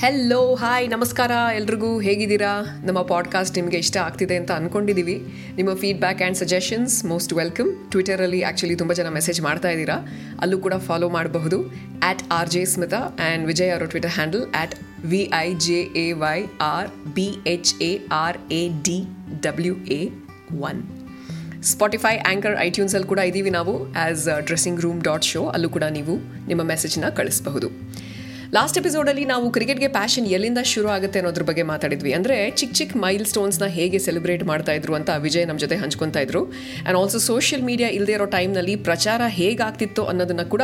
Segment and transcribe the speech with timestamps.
[0.00, 2.80] Hello hi ನಮಸ್ಕಾರ ಎಲ್ರಿಗೂ ಹೇಗಿದ್ದೀರಾ?
[2.84, 8.76] ನಮ್ಮ ಪಾಡ್ಕಾಸ್ಟ್ ನಿಮಗೆ ಇಷ್ಟ ಆಗ್ತಿದೆ ಅಂತ ಅಂದ್ಕೊಂಡಿದ್ದೀವಿ ನಿಮ್ಮ feedback and suggestions most welcome ಟ್ವಿಟರಲ್ಲಿ actually
[8.76, 9.94] ತುಂಬ ಜನ ಮೆಸೇಜ್ ಮಾಡ್ತಾ ಇದ್ದೀರಾ.
[10.40, 11.66] ಅಲ್ಲೂ ಕೂಡ ಫಾಲೋ ಮಾಡಬಹುದು.
[12.02, 14.74] At R J Smita and Vijay ಅವರ Twitter handle at
[15.04, 19.04] V I J A Y R B H A R A D
[19.40, 20.08] W A
[20.60, 20.82] one
[21.62, 26.62] Spotify Anchor ಐಟ್ಯೂನ್ಸಲ್ಲಿ ಕೂಡ ಇದ್ದೀವಿ ನಾವು as dressing room dot show ಅಲ್ಲೂ ಕೂಡ ನೀವು ನಿಮ್ಮ
[26.62, 27.70] ಮೆಸೇಜ್ನ ಕಳಿಸಬಹುದು.
[28.54, 32.12] Last ಎಪಿಸೋಡಲ್ಲಿ ನಾವು ಕ್ರಿಕೆಟ್ಗೆ ಪ್ಯಾಷನ್ ಎಲ್ಲಿಂದ ಶುರು ಆಗುತ್ತೆ ಅನ್ನೋದ್ರ ಬಗ್ಗೆ ಮಾತಾಡಿದ್ವಿ.
[32.12, 36.46] ಅಂದರೆ ಚಿಕ್ಕ ಚಿಕ್ಕ ಮೈಲ್ ಸ್ಟೋನ್ಸ್ನ ಹೇಗೆ ಸೆಲೆಬ್ರೇಟ್ ಮಾಡ್ತಾ ಇದ್ರು ಅಂತ ವಿಜಯ್ ನಮ್ಮ ಜೊತೆ ಹಂಚ್ಕೊತಾ ಇದ್ರು.
[36.46, 40.62] ಆ್ಯಂಡ್ ಆಲ್ಸೋ ಸೋಷಿಯಲ್ ಮೀಡಿಯಾ ಇಲ್ಲದೆ ಇರೋ ಟೈಮ್ನಲ್ಲಿ ಪ್ರಚಾರ ಹೇಗಾಗ್ತಿತ್ತು ಅನ್ನೋದನ್ನು ಕೂಡ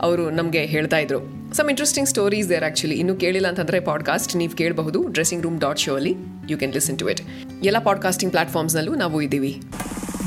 [0.00, 1.20] ಅವರು ನಮಗೆ ಹೇಳ್ತಾ ಇದ್ರು.
[1.54, 5.08] Some interesting stories there actually ಇನ್ನೂ ಕೇಳಿಲ್ಲ ಅಂತಂದರೆ ಪಾಡ್ಕಾಸ್ಟ್ ನೀವು ಕೇಳಬಹುದು.
[5.08, 6.14] ಡ್ರೆಸ್ಸಿಂಗ್ ರೂಮ್ ಡಾಟ್ ಶೋ ಅಲ್ಲಿ
[6.50, 7.20] you can listen to it
[7.64, 9.62] ಎಲ್ಲ ಪಾಡ್ಕಾಸ್ಟಿಂಗ್ ಪ್ಲಾಟ್ಫಾರ್ಮ್ಸ್ನಲ್ಲೂ ನಾವು ಇದ್ದೀವಿ.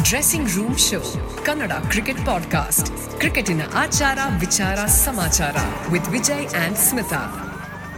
[0.04, 1.00] Dressing room show
[1.46, 5.56] Kannada cricket podcast ಕ್ರಿಕೆಟಿನ ಆಚಾರ ವಿಚಾರ ಸಮಾಚಾರ
[5.92, 7.52] with Vijay and Smita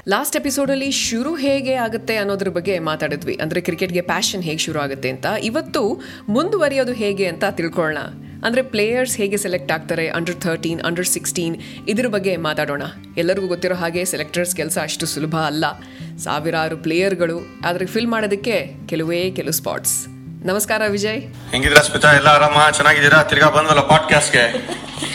[0.08, 3.40] last ಎಪಿಸೋಡಲ್ಲಿ ಶುರು ಹೇಗೆ ಆಗುತ್ತೆ ಅನ್ನೋದ್ರ ಬಗ್ಗೆ ಮಾತಾಡಿದ್ವಿ.
[3.41, 5.26] ಅಂದರೆ ಕ್ರಿಕೆಟ್ಗೆ ಪ್ಯಾಷನ್ ಹೇಗೆ ಶುರು ಆಗುತ್ತೆ ಅಂತ.
[5.44, 7.98] ಇವತ್ತು ಮುಂದುವರಿಯೋದು ಹೇಗೆ ಅಂತ ತಿಳ್ಕೊಳ್ಳೋಣ.
[8.46, 10.08] ಅಂದರೆ ಪ್ಲೇಯರ್ಸ್ ಹೇಗೆ ಸೆಲೆಕ್ಟ್ ಆಗ್ತಾರೆ?
[10.08, 12.82] ಅಂಡರ್ ಥರ್ಟೀನ್ ಅಂಡರ್ ಸಿಕ್ಸ್ಟೀನ್ ಇದ್ರ ಬಗ್ಗೆ ಮಾತಾಡೋಣ.
[13.18, 15.66] ಎಲ್ಲರಿಗೂ ಗೊತ್ತಿರೋ ಹಾಗೆ ಸೆಲೆಕ್ಟರ್ಸ್ ಕೆಲಸ ಅಷ್ಟು ಸುಲಭ ಅಲ್ಲ.
[16.18, 21.21] ಸಾವಿರಾರು ಪ್ಲೇಯರ್ಗಳು ಆದರೆ ಫಿಲ್ ಮಾಡೋದಕ್ಕೆ ಕೆಲವೇ ಕೆಲವು ಸ್ಪಾಟ್ಸ್ ನಮಸ್ಕಾರ ವಿಜಯ್.
[21.52, 22.10] ಹೆಂಗಿದ್ರ ಸ್ಮಿತಾ?
[22.13, 22.57] ಎಲ್ಲ ಆರಾಮ?
[22.71, 23.24] ಚೆನ್ನಾಗಿದ್ದೀರಾ?
[23.24, 24.43] ತಿರ್ಗಾ ಬಂದ್ವಲ್ಲ ಪಾಡ್ಕಾಸ್ಟ್ಗೆ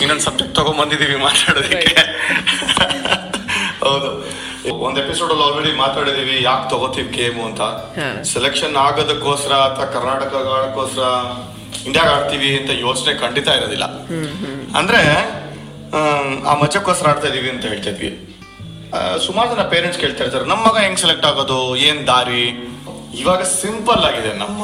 [0.01, 1.95] ಇನ್ನೊಂದು ಸಬ್ಜೆಕ್ಟ್ ತಗೊಂಡ್ ಬಂದಿದ್ದೀವಿ ಮಾತಾಡೋದಕ್ಕೆ.
[3.85, 4.11] ಹೌದು.
[4.87, 7.61] ಒಂದ್ ಎಪಿಸೋಡ್ ಅಲ್ಲಿ ಆಲ್ರೆಡಿ ಮಾತಾಡಿದೀವಿ ಯಾಕೆ ತಗೋತೀವಿ ಗೇಮು ಅಂತ.
[8.23, 11.07] ಸೆಲೆಕ್ಷನ್ ಆಗೋದಕ್ಕೋಸ್ಕರ ಅಥವಾ ಕರ್ನಾಟಕ ಆಡೋಕ್ಕೋಸ್ಕರ
[11.87, 13.85] ಇಂಡಿಯಾಗ ಆಡ್ತೀವಿ ಅಂತ ಯೋಚನೆ ಖಂಡಿತ ಇರೋದಿಲ್ಲ.
[14.79, 15.03] ಅಂದ್ರೆ
[16.51, 18.11] ಆ ಮಜಕ್ಕೋಸ್ಕರ ಆಡ್ತಾ ಇದೀವಿ ಅಂತ ಹೇಳ್ತಿದ್ವಿ
[19.27, 21.77] ಸುಮಾರು ಜನ ಪೇರೆಂಟ್ಸ್ ಕೇಳ್ತಾ ಇರ್ತಾರೆ ನಮ್ಮ ಮಗ ಹೆಂಗ್ ಸೆಲೆಕ್ಟ್ ಆಗೋದು?
[21.77, 22.45] ಏನ್ ದಾರಿ?
[23.21, 24.31] ಇವಾಗ ಸಿಂಪಲ್ ಆಗಿದೆ.
[24.43, 24.63] ನಮ್ಮ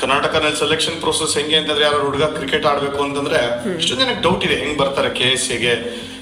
[0.00, 3.40] ಕರ್ನಾಟಕದಲ್ಲಿ ಸೆಲೆಕ್ಷನ್ ಪ್ರೋಸೆಸ್ ಹೆಂಗೆ ಅಂತಂದ್ರೆ ಯಾರು ಹುಡುಗ ಕ್ರಿಕೆಟ್ ಆಡ್ಬೇಕು ಅಂತಂದ್ರೆ
[3.80, 4.56] ಇಷ್ಟೊಂದು ಜನಕ್ಕೆ ಡೌಟ್ ಇದೆ.
[4.62, 5.10] ಹೆಂಗ್ ಬರ್ತಾರೆ?
[5.18, 5.74] ಕೆ ಎಸ್ ಸಿಗೆ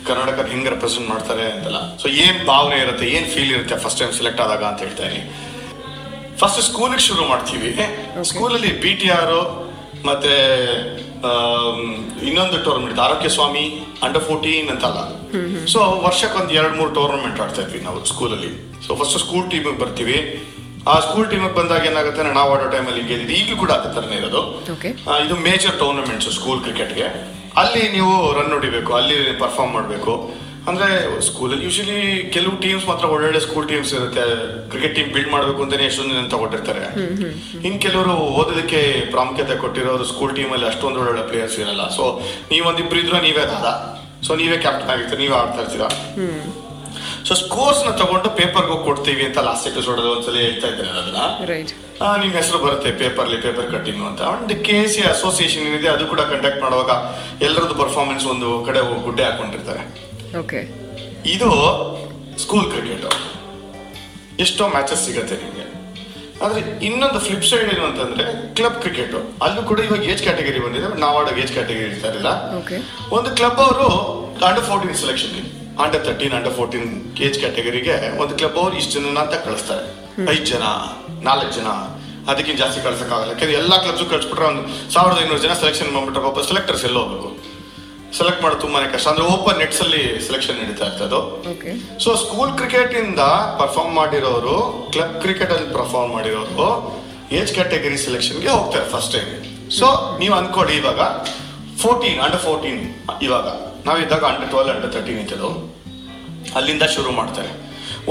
[0.08, 1.80] ಕರ್ನಾಟಕ ಹೆಂಗ್ ರೆಪ್ರೆಸೆಂಟ್ ಮಾಡ್ತಾರೆ ಅಂತೆಲ್ಲ.
[2.02, 3.06] ಸೊ ಏನ್ ಭಾವನೆ ಇರುತ್ತೆ?
[3.16, 5.24] ಏನ್ ಫೀಲ್ ಇರುತ್ತೆ ಫಸ್ಟ್ ಟೈಮ್ ಸೆಲೆಕ್ಟ್ ಆದಾಗ ಅಂತ ಹೇಳ್ತಾ ಇದೀನಿ
[6.42, 7.72] ಫಸ್ಟ್ ಸ್ಕೂಲಿಗೆ ಶುರು ಮಾಡ್ತೀವಿ.
[8.30, 9.36] ಸ್ಕೂಲಲ್ಲಿ ಬಿ ಟಿ ಆರ್
[10.08, 10.32] ಮತ್ತೆ
[12.28, 13.62] ಇನ್ನೊಂದು ಟೂರ್ನಮೆಂಟ್ ಆರೋಗ್ಯ ಸ್ವಾಮಿ
[14.06, 15.00] ಅಂಡರ್ ಫೋರ್ಟೀನ್ ಅಂತಲ್ಲ.
[15.72, 18.50] ಸೊ ವರ್ಷಕ್ಕೆ ಎರಡು ಎರಡ್ ಮೂರು ಟೂರ್ನಮೆಂಟ್ ಆಡ್ತಾ ಇದ್ವಿ ನಾವು ಸ್ಕೂಲಲ್ಲಿ
[18.86, 20.18] ಸೊ ಫಸ್ಟ್ ಸ್ಕೂಲ್ ಟೀಮಿಗೆ ಬರ್ತೀವಿ.
[20.88, 24.40] ಆ ಸ್ಕೂಲ್ ಟೀಮಿಗೆ ಬಂದಾಗ ಏನಾಗುತ್ತೆ ನಾವು ಆಡೋ ಟೈಮಲ್ಲಿ ಗೆದ್ದಿದ್ದು ಈಗಲೂ ಕೂಡ ಅದೇ ಥರನೇ ಇರೋದು.
[25.08, 27.06] ಆ, ಇದು ಮೇಜರ್ ಟೂರ್ನಮೆಂಟ್ಸ್ ಸ್ಕೂಲ್ ಕ್ರಿಕೆಟ್ಗೆ
[27.56, 30.14] ಅಲ್ಲಿ ನೀವು ರನ್ ಹೊಡಿಬೇಕು ಅಲ್ಲಿ ಪರ್ಫಾರ್ಮ್ ಮಾಡಬೇಕು.
[30.68, 30.86] ಅಂದ್ರೆ
[31.20, 31.96] ಸ್ಕೂಲಲ್ಲಿ ಯೂಶಲಿ
[32.32, 34.22] ಕೆಲವು ಟೀಮ್ಸ್ ಮಾತ್ರ ಒಳ್ಳೊಳ್ಳೆ ಸ್ಕೂಲ್ ಟೀಮ್ಸ್ ಇರುತ್ತೆ.
[34.70, 36.84] ಕ್ರಿಕೆಟ್ ಟೀಮ್ ಬಿಲ್ಡ್ ಮಾಡಬೇಕು ಅಂತಲೇ ಎಷ್ಟೊಂದು ಜನ ತಗೊಂಡಿರ್ತಾರೆ
[37.64, 41.90] ಇನ್ನು ಕೆಲವರು ಓದೋದಕ್ಕೆ ಪ್ರಾಮುಖ್ಯತೆ ಕೊಟ್ಟಿರೋರು ಸ್ಕೂಲ್ ಟೀಮಲ್ಲಿ ಅಷ್ಟೊಂದು ಒಳ್ಳೊಳ್ಳೆ ಪ್ಲೇಯರ್ಸ್ ಇರಲ್ಲ.
[41.90, 42.04] ಸೊ
[42.50, 43.68] ನೀವೊಂದಿಬ್ರು ಇದ್ರು ನೀವೇ ದಾದ.
[44.26, 45.88] ಸೊ ನೀವೇ ಕ್ಯಾಪ್ಟನ್ ಆಗಿರ್ತೀರ ನೀವೇ ಆಡ್ತಾ ಇರ್ತೀರಾ.
[47.26, 51.20] ಸೊ ಸ್ಕೋರ್ಸ್ನ ತಗೊಂಡು ಪೇಪರ್ಗೆ ಹೋಗಿ ಕೊಡ್ತೀವಿ ಅಂತ ಲಾಸ್ಟ್ ಎಪಿಸೋಡ್ ಒಂದ್ಸಲ ಹೇಳ್ತಾ ಇದ್ದೇನೆ ಅದನ್ನ.
[52.22, 54.20] ನಿಮ್ ಹೆಸರು ಬರುತ್ತೆ ಪೇಪರ್ಲಿ ಪೇಪರ್ ಕಟ್ಟಿಂಗ್ ಅಂತ.
[54.32, 56.90] ಅಂಡ್ ಕೆ ಸಿ ಅಸೋಸಿಯೇಷನ್ ಏನಿದೆ ಅದು ಕೂಡ ಕಂಡಕ್ಟ್ ಮಾಡುವಾಗ
[57.46, 59.84] ಎಲ್ಲರದ್ದು ಪರ್ಫಾರ್ಮೆನ್ಸ್ ಒಂದು ಕಡೆ ಹೋಗಿ ಗುಡ್ಡೆ ಹಾಕೊಂಡಿರ್ತಾರೆ.
[60.42, 60.60] ಓಕೆ
[61.34, 61.48] ಇದು
[62.44, 63.06] ಸ್ಕೂಲ್ ಕ್ರಿಕೆಟ್
[64.44, 65.64] ಎಷ್ಟೋ ಮ್ಯಾಚಸ್ ಸಿಗತ್ತೆ ನಿಮಗೆ.
[66.44, 68.24] ಆದ್ರೆ ಇನ್ನೊಂದು ಫ್ಲಿಪ್ ಸೈಡ್ ಏನು ಅಂತಂದ್ರೆ
[68.58, 69.14] ಕ್ಲಬ್ ಕ್ರಿಕೆಟ್
[69.44, 71.98] ಅಲ್ಲೂ ಕೂಡ ಇವಾಗ ಏಜ್ ಕ್ಯಾಟಗರಿ ಬಂದಿದೆ ನಾವು ಆಡೋ ಏಜ್ ಕ್ಯಾಟಗರಿ
[72.60, 72.78] ಓಕೆ
[73.16, 73.86] ಒಂದು ಕ್ಲಬ್ ಅವರು
[74.48, 75.36] under fourteen selection
[75.82, 76.88] under thirteen under fourteen
[77.26, 79.86] age ಕ್ಯಾಟಗರಿಗೆ ಒಂದು ಕ್ಲಬ್ ಅವ್ರು ಇಷ್ಟು ಜನ ಅಂತ ಕಳಿಸ್ತಾರೆ.
[80.34, 80.64] ಐದು ಜನ
[81.28, 81.68] ನಾಲ್ಕು ಜನ
[82.30, 83.30] ಅದಕ್ಕಿಂತ ಜಾಸ್ತಿ ಕಳ್ಸೋಕ್ಕಾಗಲ್ಲ.
[83.32, 84.62] ಯಾಕಂದ್ರೆ ಎಲ್ಲ ಕ್ಲಬ್ಸು ಕಳ್ಸಿಬಿಟ್ರೆ ಒಂದು
[84.94, 87.30] ಸಾವಿರದ ಐನೂರು ಜನ ಸೆಲೆಕ್ಷನ್ ಮಾಡ್ಬಿಟ್ರೆ ಪಾಪ ಸೆಲೆಕ್ಟರ್ಸ್ ಎಲ್ಲ ಹೋಗ್ಬೇಕು?
[88.18, 89.06] ಸೆಲೆಕ್ಟ್ ಮಾಡೋದು ತುಂಬಾನೇ ಕಷ್ಟ.
[89.12, 91.20] ಅಂದ್ರೆ ಓಪನ್ ನೆಟ್ಸ್ ಅಲ್ಲಿ ಸೆಲೆಕ್ಷನ್ ನಡೀತಾ ಇರ್ತದೆ.
[92.04, 93.22] ಸೊ ಸ್ಕೂಲ್ ಕ್ರಿಕೆಟ್ ಇಂದ
[93.60, 94.56] ಪರ್ಫಾರ್ಮ್ ಮಾಡಿರೋರು
[94.94, 96.68] ಕ್ಲಬ್ ಕ್ರಿಕೆಟ್ ಅಲ್ಲಿ ಪರ್ಫಾರ್ಮ್ ಮಾಡಿರೋರು
[97.40, 99.30] ಏಜ್ ಕ್ಯಾಟಗರಿ ಸೆಲೆಕ್ಷನ್ಗೆ ಹೋಗ್ತಾರೆ ಫಸ್ಟ್ ಟೈಮ್
[99.78, 99.86] ಸೊ
[100.22, 101.00] ನೀವು ಅನ್ಕೊಳ್ಳಿ ಇವಾಗ
[101.82, 102.82] ಫೋರ್ಟೀನ್ ಅಂಡರ್ ಫೋರ್ಟೀನ್
[103.26, 103.46] ಇವಾಗ.
[103.86, 105.50] ನಾವಿದ್ದಾಗ ಅಂಡರ್ ಟ್ವೆಲ್ ಅಂಡರ್ ತರ್ಟೀನ್ ಇದ್ದದು
[106.58, 107.50] ಅಲ್ಲಿಂದ ಶುರು ಮಾಡ್ತಾರೆ.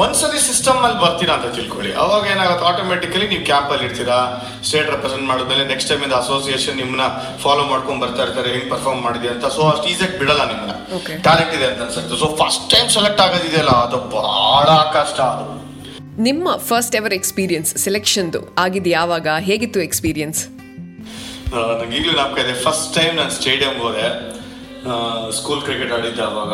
[0.02, 1.92] ಒಂದ್ಸಲಿ ಸಿಸ್ಟಮ್ ಅಲ್ಲಿ ಬರ್ತೀರಾ ಅಂತ ತಿಳ್ಕೊಳ್ಳಿ.
[2.04, 2.64] ಅವಾಗ ಏನಾಗುತ್ತೆ?
[2.70, 4.18] ಆಟೋಮೆಟಿಕಲಿ ನೀವು ಕ್ಯಾಂಪ್ ಅಲ್ಲಿ ಇರ್ತೀರಾ
[4.68, 7.06] ಸ್ಟೇಟ್ ರೆಪ್ರೆಸೆಂಟ್ ಮಾಡಿದ್ಮೇಲೆ ನೆಕ್ಸ್ಟ್ ಟೈಮ್ ಇಂದ ಅಸೋಸಿಯೇಷನ್ ನಿಮ್ಮನ್ನ
[7.44, 9.46] ಫಾಲೋ ಮಾಡ್ಕೊಂಡು ಬರ್ತಾ ಇರ್ತಾರೆ ಹೆಂಗ್ ಪರ್ಫಾರ್ಮ್ ಮಾಡಿದೆ ಅಂತ.
[9.56, 10.74] ಸೊ ಅಷ್ಟು ಈಸಿಯಾಗಿ ಬಿಡಲ್ಲ ನಿಮ್ಮನ್ನ.
[11.28, 12.18] ಟ್ಯಾಲೆಂಟ್ ಇದೆ ಅಂತ ಅನ್ಸುತ್ತೆ.
[12.24, 14.68] ಸೊ ಫಸ್ಟ್ ಟೈಮ್ ಸೆಲೆಕ್ಟ್ ಆಗೋದಿದೆಯಲ್ಲ ಅದು ಬಹಳ
[14.98, 15.46] ಕಷ್ಟ ಅದು.
[16.28, 19.28] ನಿಮ್ಮ ಫಸ್ಟ್ ಎವರ್ ಎಕ್ಸ್ಪೀರಿಯನ್ಸ್ ಸೆಲೆಕ್ಷನ್ದು ಆಗಿದ್ದು ಯಾವಾಗ?
[19.50, 20.42] ಹೇಗಿತ್ತು ಎಕ್ಸ್ಪೀರಿಯನ್ಸ್
[21.54, 24.06] ನನಗೆ ನಂಗೆ ಈಗಲೂ ನಾಪಕ ಇದೆ ಫಸ್ಟ್ ಟೈಮ್ ನಾನು ಸ್ಟೇಡಿಯಂ ಹೋದೆ.
[25.38, 26.54] ಸ್ಕೂಲ್ ಕ್ರಿಕೆಟ್ ಆಡಿದ್ದೆ ಅವಾಗ.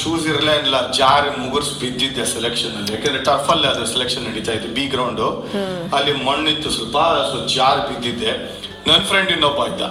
[0.00, 2.92] ಶೂಸ್ ಇರಲೇ ಇಲ್ಲ ಜಾರಿ ಮುಗುರ್ಸ್ ಬಿದ್ದಿದ್ದೆ ಸೆಲೆಕ್ಷನ್ ಅಲ್ಲಿ.
[2.96, 5.22] ಯಾಕಂದ್ರೆ ಟಫ್ ಅಲ್ಲಿ ಅದು ಸೆಲೆಕ್ಷನ್ ನಡೀತಾ ಇತ್ತು ಬಿ ಗ್ರೌಂಡ್
[5.96, 6.98] ಅಲ್ಲಿ ಮಣ್ಣಿತ್ತು ಸ್ವಲ್ಪ
[7.30, 8.32] ಸೊ ಜಾರ್ ಬಿದ್ದಿದ್ದೆ.
[8.88, 9.82] ನನ್ನ ಫ್ರೆಂಡ್ ಇನ್ನೊಬ್ಬ ಇದ್ದ.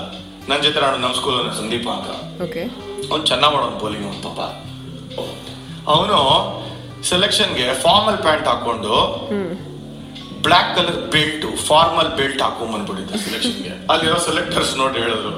[0.50, 2.10] ನನ್ನ ಜೊತೆ ನಾನು ನಮ್ಮ ಸ್ಕೂಲ್ ಸಂದೀಪ ಅಂತ.
[2.46, 2.64] ಓಕೆ
[3.12, 4.40] ಅವ್ನು ಚೆನ್ನಾಗಿ ಮಾಡೋನು ಬೌಲಿಂಗ್ ಅವ್ನು ಪಾಪ.
[5.96, 6.20] ಅವನು
[7.10, 8.96] ಸೆಲೆಕ್ಷನ್ಗೆ ಫಾರ್ಮಲ್ ಪ್ಯಾಂಟ್ ಹಾಕೊಂಡು
[10.48, 15.34] black colour belt formal belt ಹಾಕೊಂಡ್ ಬಂದ್ಬಿಟ್ಟಿದ್ದ ಸೆಲೆಕ್ಷನ್ಗೆ ಅಲ್ಲಿರೋ ಸೆಲೆಕ್ಟರ್ಸ್ ನೋಡಿ ಹೇಳಿದ್ರು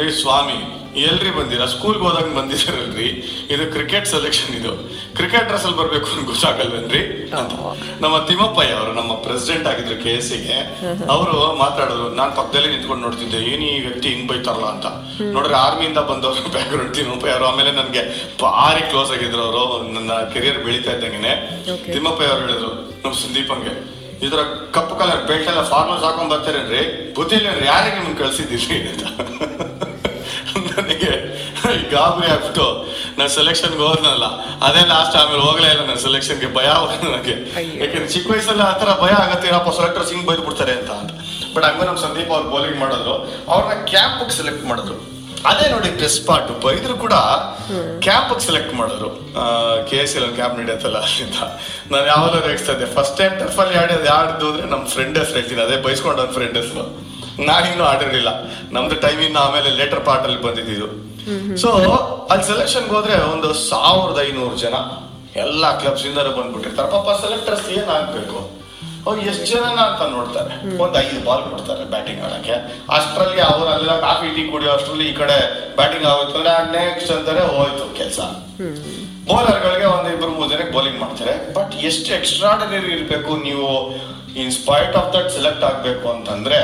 [0.00, 0.58] ಏ ಸ್ವಾಮಿ
[1.00, 1.66] ಎಲ್ರಿ ಬಂದಿರ?
[1.66, 3.06] ಸ್ಕೂಲ್ಗೆ ಹೋದಾಗ ಬಂದಿದ್ದೀರಲ್ರಿ
[3.50, 4.72] ಇದು ಕ್ರಿಕೆಟ್ ಸೆಲೆಕ್ಷನ್ ಇದು.
[5.16, 7.00] ಕ್ರಿಕೆಟ್ ಡ್ರೆಸ್ ಅಲ್ಲಿ ಬರ್ಬೇಕು ಅಂತ ಗೊತ್ತಾಗಲ್ವೇನ್ರಿ?
[8.00, 10.58] ನಮ್ಮ ತಿಮ್ಮಪ್ಪಯ್ಯ ಅವರು ನಮ್ಮ ಪ್ರೆಸಿಡೆಂಟ್ ಆಗಿದ್ರು ಕೆ ಎಸ್ಗೆ
[11.10, 14.86] ಅವರು ಮಾತಾಡೋದು ನಾನ್ ಪಕ್ಕದಲ್ಲಿ ನಿಂತ್ಕೊಂಡು ನೋಡ್ತಿದ್ದೆ ಏನ್ ಈ ವ್ಯಕ್ತಿ ಹಿಂಗ್ ಬೈತಾರಲ್ಲ ಅಂತ.
[15.32, 17.46] ನೋಡ್ರಿ ಆರ್ಮಿಯಿಂದ ಬಂದವರು ಬ್ಯಾಕ್ಗ್ರೌಂಡ್ ತಿಮ್ಮಪ್ಪಯ್ಯ ಅವರು.
[17.46, 18.02] ಆಮೇಲೆ ನನ್ಗೆ
[18.42, 19.64] ಭಾರಿ ಕ್ಲೋಸ್ ಆಗಿದ್ರು ಅವರು.
[19.88, 21.34] ನನ್ನ ಕೆರಿಯರ್ ಬೆಳೀತಾ ಇದ್ದಂಗೆನೆ.
[21.92, 22.72] ತಿಮ್ಮಪ್ಪಯ್ಯ ಅವರು ಹೇಳಿದ್ರು
[23.04, 23.74] ನಮ್ ಸಂದೀಪಂಗೆ
[24.26, 24.40] ಇದರ
[24.70, 26.82] ಕಪ್ಪು ಕಲರ್ ಬೆಲ್ಟ್ ಎಲ್ಲ ಫಾರ್ಮಲ್ಸ್ ಹಾಕೊಂಡ್ ಬರ್ತಾರೇನ್ರಿ?
[27.14, 28.88] ಬುದ್ಧಿ ಇಲ್ಲ ಯಾರಿಗೆ ನಿಮ್ಗೆ ಕಳ್ಸಿದ್ದೀರಿ?
[28.88, 29.04] ಅಂತ.
[30.72, 31.12] ನನಗೆ.
[31.94, 32.66] ಗಾಬರಿ ಆಗ್ಬಿಟ್ಟು.
[33.18, 34.26] ನಾನು ಸೆಲೆಕ್ಷನ್ಗೆ ಹೋದ್ನಲ್ಲ
[34.66, 37.36] ಅದೇ ಲಾಸ್ಟ್ ಆಮೇಲೆ ಹೋಗ್ಲೇ ಇಲ್ಲ ನಾನು ಸೆಲೆಕ್ಷನ್ಗೆ ಭಯ ಆಗೋದು ನನಗೆ.
[37.82, 41.12] ಯಾಕೆಂದ್ರೆ ಚಿಕ್ಕ ವಯಸ್ಸಲ್ಲಿ ಆ ಥರ ಭಯ ಆಗತ್ತೆ ಏನಪ್ಪ ಸೆಲೆಕ್ಟರ್ಸ್ ಹಿಂಗ್ ಬೈದು ಬಿಡ್ತಾರೆ ಅಂತ ಅಂತ.
[41.54, 43.16] ಬಟ್ ಹಂಗ ನಮ್ಮ ಸಂದೀಪ್ ಅವ್ರು ಬೌಲಿಂಗ್ ಮಾಡಿದ್ರು
[43.52, 44.98] ಅವ್ರನ್ನ ಕ್ಯಾಂಪ್ ಸೆಲೆಕ್ಟ್ ಮಾಡಿದ್ರು.
[45.50, 47.14] ಅದೇ ನೋಡಿ ಟೆಸ್ಟ್ ಪಾರ್ಟ್ ಬೈದ್ರು ಕೂಡ
[48.06, 49.08] ಕ್ಯಾಂಪ್ ಸೆಲೆಕ್ಟ್ ಮಾಡಿದ್ರು.
[49.88, 51.38] ಕೆ ಎಸ್ ಎಲ್ ಕ್ಯಾಂಪ್ ನಡೆಯತ್ತಲ್ಲ ಅಂತ.
[51.92, 52.86] ನಾನು ಯಾವಾಗಲೂ ರೇಗಿಸ್ತಾ ಇದ್ದೆ.
[52.96, 56.84] ಫಸ್ಟ್ ಟೈಮ್ ಟರ್ಫಲ್ಲಿ ಅಲ್ಲಿ ಯಾರ್ದು ಅಂದ್ರೆ ನಮ್ಮ ಫ್ರೆಂಡ್ ಹೆಸರು ಹೇಳ್ತೀನಿ ಅದೇ ಬೈಸ್ಕೊಂಡು ಅವ್ನ ಫ್ರೆಂಡ್ ಹೆಸರು.
[57.38, 58.28] ನಾನಿನ್ನೂ ಆಡಿರ್ಲಿಲ್ಲ
[58.72, 60.88] ನಮ್ದು ಟೈಮ್ ಇನ್ನು ಆಮೇಲೆ ಲೇಟರ್ ಪಾರ್ಟ್ ಅಲ್ಲಿ ಬಂದಿದ್ದು.
[61.56, 61.68] ಸೊ
[62.30, 64.74] ಅಲ್ಲಿ ಸೆಲೆಕ್ಷನ್ ಹೋದ್ರೆ ಒಂದು ಸಾವಿರದ ಐನೂರು ಜನ.
[65.36, 66.90] ಎಲ್ಲಾ ಕ್ಲಬ್ಸ್ ಇಂದ ಬಂದ್ಬಿಟ್ಟಿರ್ತಾರೆ.
[66.90, 68.62] ಪಾಪ ಸೆಲೆಕ್ಟರ್ಸ್ ಏನ್ ಆಗ್ಬೇಕು
[69.06, 70.78] ಅವ್ರು ಎಷ್ಟು ಜನನ ಅಂತ ನೋಡ್ತಾರೆ.
[70.82, 72.52] ಒಂದ್ ಐದು ಬಾಲ್ ಕೊಡ್ತಾರೆ ಬ್ಯಾಟಿಂಗ್ ಆಡಕ್ಕೆ.
[72.96, 75.38] ಅಷ್ಟರಲ್ಲಿ ಅವ್ರು ಅಲ್ಲೆಲ್ಲ ಕಾಫಿ ಟೀ ಕುಡಿಯೋ ಅಷ್ಟರಲ್ಲಿ ಈ ಕಡೆ
[75.76, 78.20] ಬ್ಯಾಟಿಂಗ್ ಆಗುತ್ತೆ ಅಂದ್ರೆ ನೆಕ್ಸ್ಟ್ ಅಂತಾರೆ ಹೋಯ್ತು ಕೆಲಸ.
[79.28, 81.54] ಬೌಲರ್ಗಳಿಗೆ ಒಂದ್ ಇಬ್ರು ಮೂರು ಜನಕ್ಕೆ ಬೌಲಿಂಗ್ ಮಾಡ್ತಾರೆ.
[81.54, 83.68] ಬಟ್ ಎಷ್ಟು ಎಕ್ಸ್ಟ್ರಾಡನರಿ ಇರಬೇಕು ನೀವು
[84.36, 86.60] in spite of that select ಆಗ್ಬೇಕು ಅಂತಂದ್ರೆ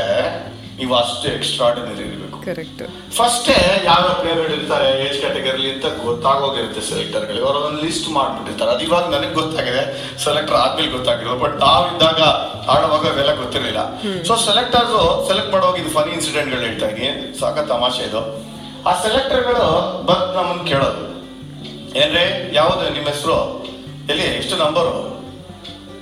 [0.78, 2.38] ನೀವು ಅಷ್ಟು ಎಕ್ಸ್ಟ್ರಾಡನರಿ ಇರಬೇಕು.
[2.48, 2.82] ಕರೆಕ್ಟ್
[3.16, 8.70] ಫಸ್ಟೇ ಯಾವ ಪ್ಲೇಯರ್ ಇರ್ತಾರೆ ಏಜ್ ಕ್ಯಾಟಗರಿ ಅಂತ ಗೊತ್ತಾಗೋಗಿರುತ್ತೆ ಸೆಲೆಕ್ಟರ್ಗಳಿಗೆ ಅವ್ರು ಒಂದು ಲಿಸ್ಟ್ ಮಾಡ್ಬಿಟ್ಟಿರ್ತಾರೆ.
[8.74, 9.82] ಅದು ಇವಾಗ ನನಗೆ ಗೊತ್ತಾಗಿದೆ.
[10.24, 12.20] ಸೆಲೆಕ್ಟರ್ ಆದ್ಮೇಲೆ ಗೊತ್ತಾಗಿರೋದು ಬಟ್ ನಾವಿದ್ದಾಗ
[12.74, 13.80] ಆಡುವಾಗ ಅವೆಲ್ಲ ಗೊತ್ತಿರಲಿಲ್ಲ.
[14.22, 17.38] ಸೊ ಸೆಲೆಕ್ಟರ್ಸ್ ಸೆಲೆಕ್ಟ್ ಮಾಡೋಗಿ ಇದು ಫನಿ ಇನ್ಸಿಡೆಂಟ್ಗಳು ಹೇಳ್ತಾ ಇದೀನಿ.
[17.40, 18.22] ಸಾಕ ತಮಾಷೆ ಇದು.
[18.88, 19.66] ಆ ಸೆಲೆಕ್ಟರ್ಗಳು
[20.06, 21.02] ಬಂದ್ ನಮ್ಮನ್ನ ಕೇಳೋದು.
[21.98, 23.38] ಏನ್ರಿ ಯಾವುದು ನಿಮ್ಮ ಹೆಸರು?
[24.10, 24.26] ಎಲ್ಲಿ?
[24.40, 24.94] ಎಷ್ಟು ನಂಬರು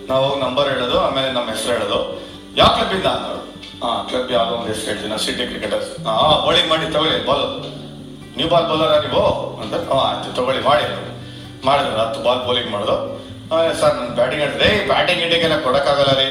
[0.09, 2.01] ನಾವು ನಂಬರ್ ಹೇಳೋದು ಆಮೇಲೆ ನಮ್ಮ ಹೆಸರು ಹೇಳೋದು.
[2.57, 3.43] ಯಾವ ಕ್ಲಬ್ ಇಂದ ಅನ್ನೋದು.
[3.83, 6.15] ಹಾ ಕ್ಲಬ್ ಯಾವ್ದೋ ಒಂದು ಹೆಸರು ಹೇಳ್ತೀನಿ ಸಿಟಿ ಕ್ರಿಕೆಟರ್ಸ್ ಹಾ
[6.45, 7.45] ಬೌಲಿಂಗ್ ಮಾಡಿ ತಗೊಳ್ಳಿ ಬಾಲ್
[8.37, 9.23] ನೀವು ಬಾಲ್ ಬೌಲರ ನೀವು?
[9.63, 10.87] ಅಂತ ಹಾ ಆಯ್ತು ತಗೊಳ್ಳಿ ಮಾಡಿ.
[11.67, 12.97] ಮಾಡಿದ್ರು ಹತ್ತು ಬಾಲ್ ಬೌಲಿಂಗ್ ಮಾಡೋದು
[13.81, 16.27] ಸರ್ ನಾನು ಬ್ಯಾಟಿಂಗ್ ಆಡಿದ್ರೆ ಬ್ಯಾಟಿಂಗ್ ಇಂಡಿಗೆಲ್ಲ ಕೊಡೋಕ್ಕಾಗಲ್ಲ ರೀ.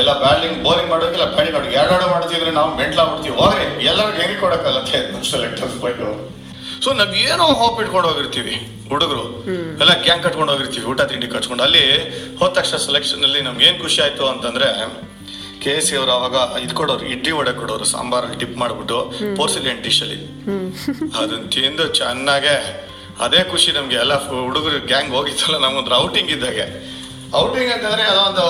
[0.00, 5.00] ಎಲ್ಲ ಬ್ಯಾಟಿಂಗ್ ಬೌಲಿಂಗ್ ಮಾಡೋದಿಲ್ಲ ಬ್ಯಾಟಿಂಗ್ ಆಡಿ ಎರಡು ಮಾಡ್ತಿದ್ರೆ ನಾವು ಮೆಂಟ್ಲಾಗ್ಬಿಡ್ತೀವಿ ಹೋಗ್ರಿ ಎಲ್ಲರಿಗೂ ಹೆಂಗೆ ಕೊಡಕ್ಕಾಗತ್ತೆ
[5.32, 6.02] ಸೆಲೆಕ್ಟರ್ಸ್ ಬೈಕ್
[6.84, 8.54] ಸೊ ನಾವ್ ಏನೋ ಹೋಪ್ ಇಟ್ಕೊಂಡು ಹೋಗಿರ್ತೀವಿ
[8.90, 9.24] ಹುಡುಗರು.
[9.82, 11.84] ಎಲ್ಲ ಗ್ಯಾಂಗ್ ಕಟ್ಕೊಂಡು ಹೋಗಿರ್ತೀವಿ ಊಟ ತಿಂಡಿ ಕಟ್ಕೊಂಡು ಅಲ್ಲಿ
[12.38, 14.68] ಹೋದ ತಕ್ಷಣ ಸೆಲೆಕ್ಷನ್ ಅಲ್ಲಿ ನಮ್ಗೆ ಏನು ಖುಷಿ ಆಯ್ತು ಅಂತಂದ್ರೆ
[15.62, 20.18] ಕೆ ಸಿ ಅವರು ಅವಾಗ ಇದ್ ಕೊಡೋರು ಇಡ್ಲಿ ವಡೆ ಕೊಡೋರು ಸಾಂಬಾರ್ ಡಿಪ್ ಮಾಡ್ಬಿಟ್ಟು ಪೋರ್ಸಿಲಿಯನ್ ಡಿಶ್ ಅಲ್ಲಿ.
[21.18, 22.54] ಅದನ್ನ ತಿಂದು ಚೆನ್ನಾಗೆ
[23.20, 23.96] ಅದೇ ಖುಷಿ ನಮ್ಗೆ.
[23.96, 26.66] ಎಲ್ಲ ಹುಡುಗರು ಗ್ಯಾಂಗ್ ಹೋಗಿತ್ತಲ್ಲ ನಮ್ಗೊಂದು ಔಟಿಂಗ್ ಇದ್ದಾಗೆ.
[27.36, 28.46] ಔಟಿಂಗ್ ಅಂತಂದ್ರೆ ಅದೊಂದು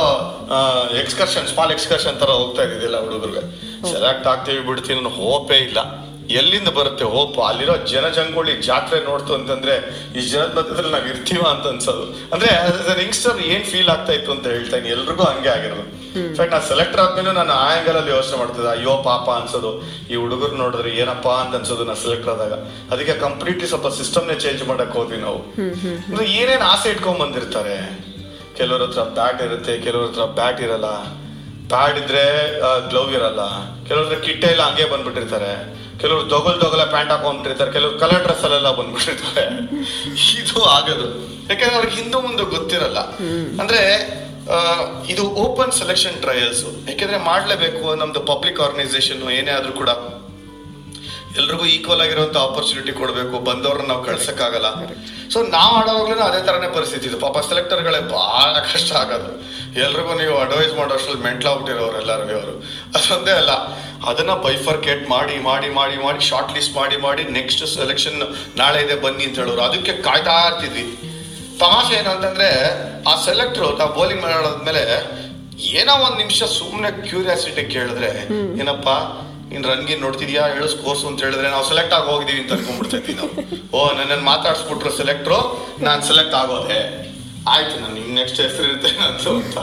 [0.96, 3.42] ಎಕ್ಸ್ಕರ್ಷನ್ ಸ್ಮಾಲ್ ಎಕ್ಸ್ಕರ್ಷನ್ ತರ ಹೋಗ್ತಾ ಇದ್ದಿಲ್ಲ ಹುಡುಗರಿಗೆ.
[3.92, 5.78] ಸೆಲೆಕ್ಟ್ ಆಗ್ತೀವಿ ಬಿಡ್ತೀವಿ ಅನ್ನೋ ಹೋಪೇ ಇಲ್ಲ.
[6.30, 9.74] ಎಲ್ಲಿಂದ ಬರುತ್ತೆ ಹೋಪ್ ಅಲ್ಲಿರೋ ಜನ ಜಂಗುಳಿ ಜಾತ್ರೆ ನೋಡ್ತು ಅಂತಂದ್ರೆ
[10.16, 12.04] ಈ ಜನದ ಮಧ್ಯದಲ್ಲಿ ನಾವ್ ಇರ್ತೀವ ಅಂತ ಅನ್ಸೋದು.
[12.32, 12.50] ಅಂದ್ರೆ
[13.02, 16.01] ಯಂಗ್ಸ್ಟರ್ ಏನ್ ಫೀಲ್ ಆಗ್ತಾ ಇತ್ತು ಅಂತ ಹೇಳ್ತಾ ಎಲ್ಲರಿಗೂ ಎಲ್ರಿಗೂ ಹಂಗೆ ಆಗಿರೋದು.
[16.16, 19.82] ಇನ್ಫ್ಯಾಕ್ಟ್ ನಾನು ಸೆಲೆಕ್ಟರ್ ಆದ್ಮೇಲೆ ನಾನು ಆ ಆಂಗಲ್ ಅಲ್ಲಿ ಯೋಚನೆ ಮಾಡ್ತಿದ್ದೆ, ಅಯ್ಯೋ, ಪಾಪ ಅನ್ಸೋದು.
[20.10, 22.52] ಈ ಹುಡುಗರು ನೋಡಿದ್ರೆ ಏನಪ್ಪಾ ಅಂತ ಅನ್ಸೋದು ನಾನು ಸೆಲೆಕ್ಟ್ ಆದಾಗ.
[22.92, 25.38] ಅದಕ್ಕೆ ಕಂಪ್ಲೀಟ್ಲಿ ಸ್ವಲ್ಪ ಸಿಸ್ಟಮ್ ನೇ ಚೇಂಜ್ ಮಾಡಕ್ ಹೋದ್ವಿ ನಾವು.
[26.08, 28.06] ಅಂದ್ರೆ ಏನೇನ್ ಆಸೆ ಇಟ್ಕೊಂಡ್ ಬಂದಿರ್ತಾರೆ.
[28.56, 30.84] ಕೆಲವ್ರ ಹತ್ರ ಬ್ಯಾಟ್ ಇರುತ್ತೆ, ಕೆಲವ್ರ ಹತ್ರ ಬ್ಯಾಟ್ ಇರಲ್ಲ.
[31.68, 33.40] ಪ್ಯಾಡ್ ಇದ್ರೆ ಗ್ಲೌ ಇರಲ್ಲ.
[33.88, 35.82] ಕೆಲವ್ರ ಕಿಟ್ಟೆ ಎಲ್ಲ ಹಂಗೆ ಬಂದ್ಬಿಟ್ಟಿರ್ತಾರೆ.
[35.98, 37.72] ಕೆಲವ್ರು ದೊಗಲ್ ತೊಗಲ ಪ್ಯಾಂಟ್ ಹಾಕೊಂಡ್ಬಿಟ್ಟಿರ್ತಾರೆ.
[37.72, 39.46] ಕೆಲವ್ರು ಕಲರ್ ಡ್ರೆಸ್ ಅಲ್ಲೆಲ್ಲ ಬಂದ್ಬಿಟ್ಟಿರ್ತಾರೆ.
[40.40, 41.20] ಇದು ಆಗದು.
[41.48, 42.98] ಯಾಕಂದ್ರೆ ಅವ್ರಿಗೆ ಹಿಂದೂ ಮುಂದೆ ಗೊತ್ತಿರಲ್ಲ.
[43.60, 43.82] ಅಂದ್ರೆ
[45.08, 49.88] ಇದು ಓಪನ್ ಸೆಲೆಕ್ಷನ್ ಟ್ರಯಲ್ಸ್ ಯಾಕೆಂದ್ರೆ ಮಾಡಲೇಬೇಕು ನಮ್ದು ಪಬ್ಲಿಕ್ ಆರ್ಗನೈಸೇಷನ್ ಏನೇ ಆದ್ರೂ ಕೂಡ.
[51.36, 53.44] ಎಲ್ರಿಗೂ ಈಕ್ವಲ್ ಆಗಿರುವಂತ ಆಪರ್ಚುನಿಟಿ ಕೊಡಬೇಕು.
[53.44, 54.86] ಬಂದವ್ರನ್ನ ನಾವು ಕಳ್ಸಕ್ಕಾಗಲ್ಲ.
[55.28, 57.18] ಸೊ ನಾವು ಆಡೋವಾಗ್ಲೂ ಅದೇ ತರನೇ ಪರಿಸ್ಥಿತಿ ಇದು.
[57.18, 59.52] ಪಾಪ ಸೆಲೆಕ್ಟರ್ಗಳೇ ಬಹಳ ಕಷ್ಟ ಆಗೋದು.
[59.80, 62.58] ಎಲ್ರಿಗೂ ನೀವು ಅಡ್ವೈಸ್ ಮಾಡೋ ಮೆಂಟಲ್ ಮೆಂಟ್ಲಾಗ್ಬಿಟ್ಟಿರೋರು ಎಲ್ಲರಿಗೂ ಅವರು.
[62.94, 63.50] ಅದೊಂದೇ ಅಲ್ಲ.
[64.06, 69.24] ಅದನ್ನ ಬೈಫರ್ಕೇಟ್ ಮಾಡಿ ಮಾಡಿ ಮಾಡಿ ಮಾಡಿ ಶಾರ್ಟ್ ಲಿಸ್ಟ್ ಮಾಡಿ ಮಾಡಿ ನೆಕ್ಸ್ಟ್ ಸೆಲೆಕ್ಷನ್ ನಾಳೆ ಇದೆ ಬನ್ನಿ
[69.24, 69.62] ಅಂತ ಹೇಳೋರು.
[69.62, 71.11] ಅದಕ್ಕೆ ಕಾಯ್ತಾ ಇರ್ತಿದ್ವಿ.
[71.62, 72.48] ತಮಾಷೆ ಏನು ಅಂತಂದ್ರೆ
[73.10, 74.84] ಆ ಸೆಲೆಕ್ಟ್ರು ತಾ ಬೌಲಿಂಗ್ ಮಾಡಾದ್ಮೇಲೆ
[75.80, 78.10] ಏನೋ ಒಂದ್ ನಿಮಿಷ ಸುಮ್ಮನೆ ಕ್ಯೂರಿಯಾಸಿಟಿ ಕೇಳಿದ್ರೆ
[78.60, 78.88] ಏನಪ್ಪ
[79.54, 83.32] ಇನ್ ರನ್ಗಿನ್ ನೋಡ್ತಿದ್ಯಾ ಹೇಳು ಸ್ಕೋರ್ಸ್ ಅಂತ ಹೇಳಿದ್ರೆ ನಾವು ಸೆಲೆಕ್ಟ್ ಆಗಿ ಹೋಗಿದೀವಿ ಅಂತ ಅನ್ಕೊಂಡ್ಬಿಡ್ತೈತಿ ನಾವು.
[83.76, 85.38] ಓ ನನ್ನನ್ನು ಮಾತಾಡ್ಸ್ಬಿಟ್ರು ಸೆಲೆಕ್ಟ್ರು
[85.82, 86.78] ನಾನ್ ಸೆಲೆಕ್ಟ್ ಆಗೋದೆ.
[87.48, 89.58] ಆಯ್ತು ನಾನು ನಿಮ್ ನೆಕ್ಸ್ಟ್ ಹೆಸರು ಇರುತ್ತೆ ಅಂತ ಅಂತ.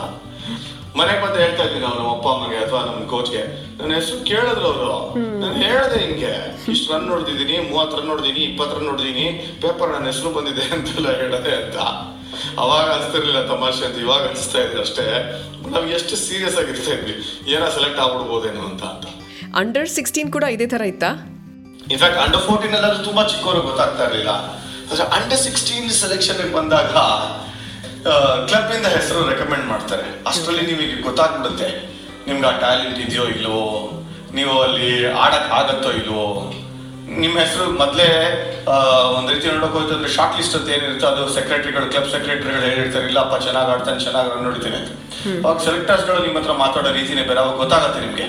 [1.00, 3.42] ಮನೆಗೆ ಬಂದು ಹೇಳ್ತಾ ಇದ್ದೀನಿ ಅವ್ರ ಅಪ್ಪ ಅಮ್ಮಗೆ ಅಥವಾ ನಮ್ಮ ಕೋಚ್ಗೆ
[3.80, 4.94] ನನ್ನ ಹೆಸರು ಕೇಳಿದ್ರು ಅವರು.
[5.42, 6.32] ನಾನು ಹೇಳ್ದೆ ಹಿಂಗೆ
[6.74, 9.26] ಇಷ್ಟು ರನ್ ನೋಡ್ತಿದ್ದೀನಿ ಮೂವತ್ತು ರನ್ ನೋಡಿದೀನಿ ಇಪ್ಪತ್ತು ರನ್ ನೋಡಿದೀನಿ
[9.64, 11.78] ಪೇಪರ್ ನನ್ನ ಹೆಸರು ಬಂದಿದೆ ಅಂತೆಲ್ಲ ಹೇಳದೆ ಅಂತ.
[12.64, 15.06] ಅವಾಗ ಅನಿಸ್ತಿರ್ಲಿಲ್ಲ ತಮಾಷೆ ಅಂತ ಇವಾಗ ಅನಿಸ್ತಾ ಇದ್ರು ಅಷ್ಟೇ.
[15.74, 17.16] ನಾವ್ ಎಷ್ಟು ಸೀರಿಯಸ್ ಆಗಿರ್ತಾ ಇದ್ವಿ
[17.56, 19.06] ಏನೋ ಸೆಲೆಕ್ಟ್ ಆಗ್ಬಿಡ್ಬೋದೇನೋ ಅಂತ ಅಂತ.
[19.62, 21.12] ಅಂಡರ್ ಸಿಕ್ಸ್ಟೀನ್ ಕೂಡ ಇದೇ ತರ ಇತ್ತಾ?
[21.94, 24.34] ಇನ್ಫ್ಯಾಕ್ಟ್ ಅಂಡರ್ ಫೋರ್ಟೀನ್ ಎಲ್ಲ ತುಂಬಾ ಚಿಕ್ಕವರು ಗೊತ್ತಾಗ್ತಾ ಇರಲಿಲ್ಲ.
[25.18, 26.94] ಅಂಡರ್ ಸಿಕ್ಸ್ಟೀನ್ ಸೆಲೆಕ್ಷನ್ ಬಂದಾಗ
[28.50, 30.06] ಕ್ಲಬ್ ಇಂದ ಹೆಸರು ರೆಕಮೆಂಡ್ ಮಾಡ್ತಾರೆ.
[30.30, 31.70] ಅಷ್ಟರಲ್ಲಿ ನಿಮಗೆ ಗೊತ್ತಾಗ್ಬಿಡುತ್ತೆ.
[32.28, 33.64] ನಿಮ್ಗೆ ಆ ಟ್ಯಾಲೆಂಟ್ ಇದೆಯೋ ಇಲ್ವೋ
[34.38, 34.90] ನೀವು ಅಲ್ಲಿ
[35.26, 36.26] ಆಡಕ್ ಆಗತ್ತೋ ಇಲ್ವೋ.
[37.22, 38.08] ನಿಮ್ಮ ಹೆಸರು ಮೊದಲೇ
[39.18, 44.00] ಒಂದು ರೀತಿ ನೋಡಕ್ ಶಾರ್ಟ್ ಲಿಸ್ಟ್ ಅಂತ ಏನಿರುತ್ತೆ ಅದು ಸೆಕ್ರೆಟರಿಗಳು ಕ್ಲಬ್ ಸೆಕ್ರೆಟರಿಗಳು ಹೇಳಿರ್ತಾರೆ ಇಲ್ಲಪ್ಪ ಚೆನ್ನಾಗಿ ಆಡ್ತಾನೆ
[44.06, 44.80] ಚೆನ್ನಾಗಿ ನೋಡ್ತೀನಿ
[45.44, 48.28] ಅವಾಗ ಸೆಲೆಕ್ಟರ್ಸ್ಗಳು ನಿಮ್ಮ ಹತ್ರ ಮಾತಾಡೋ ರೀತಿನೇ ಬೇರೆ ಅವಾಗ ಗೊತ್ತಾಗುತ್ತೆ ನಿಮ್ಗೆ.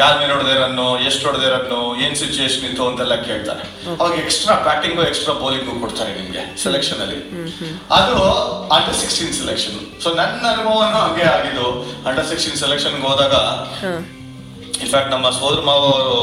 [0.00, 3.64] ಯಾರ ಮೇಲೆ ಹೊಡೆದೇ ರನ್ನು ಎಷ್ಟು ಹೊಡೆದೇ ರನ್ನು ಏನ್ ಸಿಚುಯೇಷನ್ ಇತ್ತು ಅಂತೆಲ್ಲ ಕೇಳ್ತಾರೆ.
[3.98, 7.18] ಅವಾಗ ಎಕ್ಸ್ಟ್ರಾ ಬ್ಯಾಟಿಂಗ್ ಎಕ್ಸ್ಟ್ರಾ ಬೌಲಿಂಗ್ ಕೊಡ್ತಾರೆ ನಿಮ್ಗೆ ಸೆಲೆಕ್ಷನ್ ಅಲ್ಲಿ.
[7.98, 8.16] ಅದು
[8.76, 11.68] ಅಂಡರ್ ಸಿಕ್ಸ್ಟೀನ್ ಸೆಲೆಕ್ಷನ್ ಸೊ ನನ್ನ ಅನುಭವನು ಹಂಗೆ ಆಗಿದ್ದು.
[12.08, 13.34] ಅಂಡರ್ ಸಿಕ್ಸ್ಟೀನ್ ಸೆಲೆಕ್ಷನ್ ಹೋದಾಗ
[14.84, 16.16] ಇನ್ಫ್ಯಾಕ್ಟ್ ನಮ್ಮ ಸೋದರ ಮಾವ ಅವರು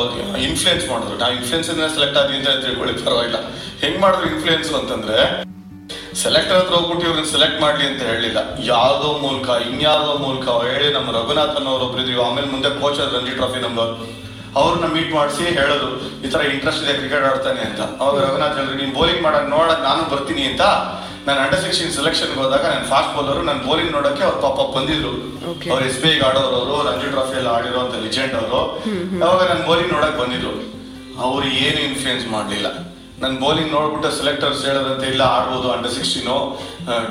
[0.47, 1.15] ಇನ್ಫ್ಲೂಯೆನ್ಸ್ ಮಾಡಿದ್ರು.
[1.21, 3.39] ನಾವು ಇನ್ಫ್ಲೂಯೆನ್ಸ್ ಸೆಲೆಕ್ಟ್ ಅಂತ ತಿಳ್ಕೊಳ್ಳಿ ಪರವಾಗಿಲ್ಲ.
[3.83, 5.19] ಹೆಂಗ್ ಮಾಡಿದ್ರು ಇನ್ಫ್ಲುಯೆನ್ಸ್ ಅಂತಂದ್ರೆ
[6.21, 11.67] ಸೆಲೆಕ್ಟರ್ ಹತ್ರ ಹೋಗ್ಬಿಟ್ಟು ಇವ್ರನ್ನ ಸೆಲೆಕ್ಟ್ ಮಾಡ್ಲಿ ಅಂತ ಹೇಳಿಲ್ಲ ಯಾವ್ದೋ ಮೂಲಕ ಇನ್ಯಾವುದೋ ಮೂಲಕ ಹೇಳಿ ನಮ್ಮ ರಘುನಾಥನ್
[11.73, 13.91] ಅವ್ರು ಒಬ್ರು ಇದ್ವಿ ಆಮೇಲೆ ಮುಂದೆ ಕೋಚ್ ರಂಜಿ ಟ್ರೋಫಿ ನಂಬರ್
[14.59, 15.87] ಅವ್ರನ್ನ ಮೀಟ್ ಮಾಡಿಸಿ ಹೇಳೋದು
[16.25, 17.81] ಈ ತರ ಇಂಟ್ರೆಸ್ಟ್ ಇದೆ ಕ್ರಿಕೆಟ್ ಆಡ್ತಾನೆ ಅಂತ.
[18.01, 20.63] ಅವಾಗ ರಘುನಾಥ್ ಹೇಳಿದ್ರು ನೀನ್ ಬೌಲಿಂಗ್ ಮಾಡಕ್ ನೋಡಕ್ ನಾನು ಬರ್ತೀನಿ ಅಂತ
[21.27, 25.11] ನಾನು ಅಂಡರ್ ಸಿಕ್ಸ್ಟೀನ್ ಸೆಲೆಕ್ಷನ್ ಹೋದಾಗ ನನ್ನ ಫಾಸ್ಟ್ ಬೌಲರ್ ನಾನು ಬೌಲಿಂಗ್ ನೋಡಕ್ಕೆ ಅವ್ರು ಪಾಪ ಬಂದಿದ್ರು.
[25.73, 27.49] ಅವ್ರ ಎಸ್ ಬಿ ಐ ಆಡೋರು ಅವರು ರಂಜಿ ಟ್ರಾಫಿ ಎಲ್ಲ
[27.83, 28.61] ಅಂತ ಲಿಜೆಂಡ್ ಅವರು.
[29.25, 30.53] ಅವಾಗ ನಾನು ಬೌಲಿಂಗ್ ನೋಡಕ್ ಬಂದಿದ್ರು.
[31.25, 32.67] ಅವ್ರು ಏನು ಇನ್ಫ್ಲೂಯೆನ್ಸ್ ಮಾಡಲಿಲ್ಲ.
[33.21, 36.35] ನನ್ನ ಬೌಲಿಂಗ್ ನೋಡ್ಬಿಟ್ಟು ಸೆಲೆಕ್ಟರ್ಸ್ ಹೇಳೋದಂತೆ ಇಲ್ಲ ಆಡ್ಬೋದು ಅಂಡರ್ ಸಿಕ್ಸ್ಟೀನೋ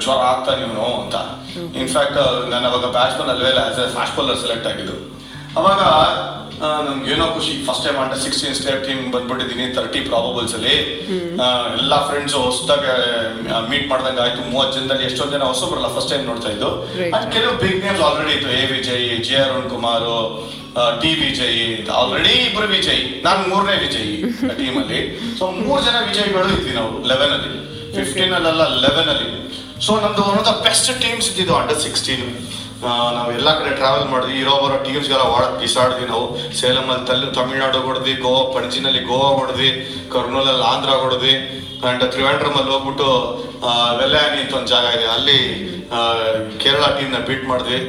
[0.03, 1.17] ಜ್ವರ ಆಗ್ತಾ ಇವನು ಅಂತ.
[1.83, 2.19] ಇನ್ಫ್ಯಾಕ್ಟ್
[2.53, 4.97] ನಾನು ಅವಾಗ ಬ್ಯಾಟ್ಸ್ಮನ್ ಅಲ್ವೇ as a fast bowler select ಆಗಿದ್ದು.
[5.61, 5.81] ಅವಾಗ
[6.65, 7.53] ಆ, ನಮ್ಗೆ ಏನೋ ಖುಷಿ.
[7.67, 10.75] First time under sixteen state team ಬಂದ್ಬಿಟ್ಟಿದ್ದೀನಿ thirty probables ಅಲ್ಲಿ.
[11.79, 12.85] ಎಲ್ಲ ಫ್ರೆಂಡ್ಸ್ ಹೊಸದಾಗ
[13.71, 14.41] ಮೀಟ್ ಮಾಡ್ದಂಗೆ ಆಯ್ತು.
[14.53, 16.71] ಮೂವತ್ತು ಜನದಲ್ಲಿ ಎಷ್ಟೊಂದು ಜನ ಹೊಸಬ್ರಲ್ಲ ಫಸ್ಟ್ ಟೈಮ್ ನೋಡ್ತಾ ಇದ್ದು.
[17.19, 18.51] And ಕೆಲವು ಬಿಗ್ ನೇಮ್ಸ್ ಆಲ್ರೆಡಿ ಇತ್ತು.
[18.61, 20.07] A Vijay J Arun Kumar
[21.03, 21.61] T Vijay
[22.01, 23.03] already ಇಬ್ಬರು ವಿಜಯ್.
[23.27, 24.11] ನಾನು ಮೂರನೇ ವಿಜಯ್
[24.61, 25.01] ಟೀಮ್ ಅಲ್ಲಿ.
[25.39, 27.53] ಸೊ ಮೂರು ಜನ ವಿಜಯ್ಗಳು ಇದ್ವಿ ನಾವು ಲೆವೆನ್ ಅಲ್ಲಿ.
[27.99, 28.51] ಫಿಫ್ಟೀನ್ ಅಲ್ಲ
[28.87, 29.29] ಲೆವೆನ್ ಅಲ್ಲಿ.
[29.87, 32.25] ಸೊ ನಮ್ದು one of the best teams ಇದ್ದಿದ್ದು ಅಂಡರ್ ಸಿಕ್ಸ್ಟೀನ್
[33.17, 34.35] ನಾವು ಎಲ್ಲಾ ಕಡೆ ಟ್ರಾವೆಲ್ ಮಾಡಿದ್ವಿ.
[34.43, 36.27] ಇರೋ ಬರೋ ಟೀಮ್ಸ್ಗೆಲ್ಲ ವಾಡ ಬಿಸಾಡಿದ್ವಿ ನಾವು.
[36.59, 39.71] ಸೇಲಮಲ್ಲಿ ಅಲ್ಲಿ ತಲ್ಲಿ ತಮಿಳ್ನಾಡು ಹೊಡೆದ್ವಿ ಗೋವಾ ಪಣಜಿನಲ್ಲಿ ಗೋವಾ ಹೊಡೆದ್ವಿ
[40.13, 41.35] ಕರ್ನೂಲಲ್ಲಿ ಆಂಧ್ರ ಹೊಡೆದ್ವಿ
[41.85, 43.09] ಆ್ಯಂಡ್ ತ್ರಿವೇಂಡ್ರಮಲ್ಲಿ ಹೋಗ್ಬಿಟ್ಟು
[44.01, 45.07] ವೆಲ್ಲಾನಿ ಅಂತ ಒಂದು ಜಾಗ ಇದೆ.
[45.17, 45.39] ಅಲ್ಲಿ
[46.63, 47.81] ಕೇರಳ ಟೀಮ್ನ ನ ಬೀಟ್ ಮಾಡಿದ್ವಿ.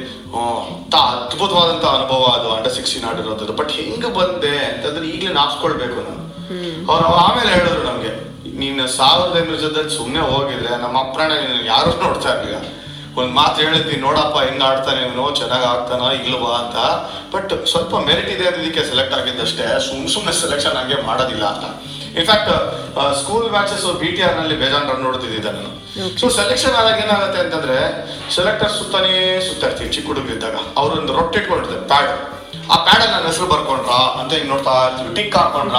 [0.80, 3.52] ಅಂತ ಅದ್ಭುತವಾದಂತ ಅನುಭವ ಅದು ಅಂಡರ್ ಸಿಕ್ಸ್ಟೀನ್ ಆಡಿರೋದು.
[3.60, 6.24] ಬಟ್ ಹೆಂಗೆ ಬಂದೆ ಅಂತಂದ್ರೆ ಈಗಲೇ ನಾಪ್ಸ್ಕೊಳ್ಬೇಕು ನಾನು.
[6.90, 8.12] ಅವ್ರು ಆಮೇಲೆ ಹೇಳಿದ್ರು ನಮಗೆ
[8.60, 11.32] ನೀನು ಸಾವಿರದ ಐನೂರು ಜೊತೆ ಸುಮ್ಮನೆ ಹೋಗಿದ್ರೆ ನಮ್ಮ ಅಪ್ರಾಣ
[11.72, 12.60] ಯಾರು ನೋಡ್ತಾ ಇರ್ಲಿಲ್ಲ.
[13.20, 16.76] ಒಂದ್ ಮಾತು ಹೇಳಿದ್ವಿ ನೋಡಪ್ಪ ಹೆಂಗ್ ಆಡ್ತಾನೆ ಇವನು ಚೆನ್ನಾಗ್ ಆಗ್ತಾನ ಇಲ್ವಾ ಅಂತ.
[17.34, 19.66] ಬಟ್ ಸ್ವಲ್ಪ ಮೆರಿಟ್ ಇದೆ ಅದಕ್ಕೆ ಸೆಲೆಕ್ಟ್ ಆಗಿದ್ದಷ್ಟೇ.
[19.86, 21.66] ಸುಮ್ ಸುಮ್ನೆ ಸೆಲೆಕ್ಷನ್ ಹಂಗೆ ಮಾಡೋದಿಲ್ಲ ಅಂತ.
[22.20, 22.50] In fact
[23.20, 25.70] school matches B T ಆರ್ನಲ್ಲಿ ಬೇಜಾನ್ ರನ್ ನೋಡ್ತಿದ್ದೆ ನಾನು.
[26.20, 27.76] ಸೊ ಸೆಲೆಕ್ಷನ್ ಆದಾಗ ಏನಾಗುತ್ತೆ ಅಂತಂದ್ರೆ
[28.36, 29.14] ಸೆಲೆಕ್ಟರ್ ಸುತ್ತಾನೇ
[29.48, 32.12] ಸುತ್ತಾಡ್ತೀವಿ ಚಿಕ್ಕ ಹುಡುಗರಿದ್ದಾಗ ಅವ್ರೊಂದು ರೊಟ್ಟಿ ಇಟ್ಕೊಂಡಿರ್ತಾರೆ ಪ್ಯಾಡ್
[32.72, 35.10] ಆ ಪ್ಯಾಡ್ ನನ್ನ ಹೆಸರು ಬರ್ಕೊಂಡ್ರ ಅಂತ ಹಿಂಗ್ ನೋಡ್ತಾ ಇರ್ತೀವಿ.
[35.18, 35.78] ಟಿಕ್ ಹಾಕೊಂಡ್ರ?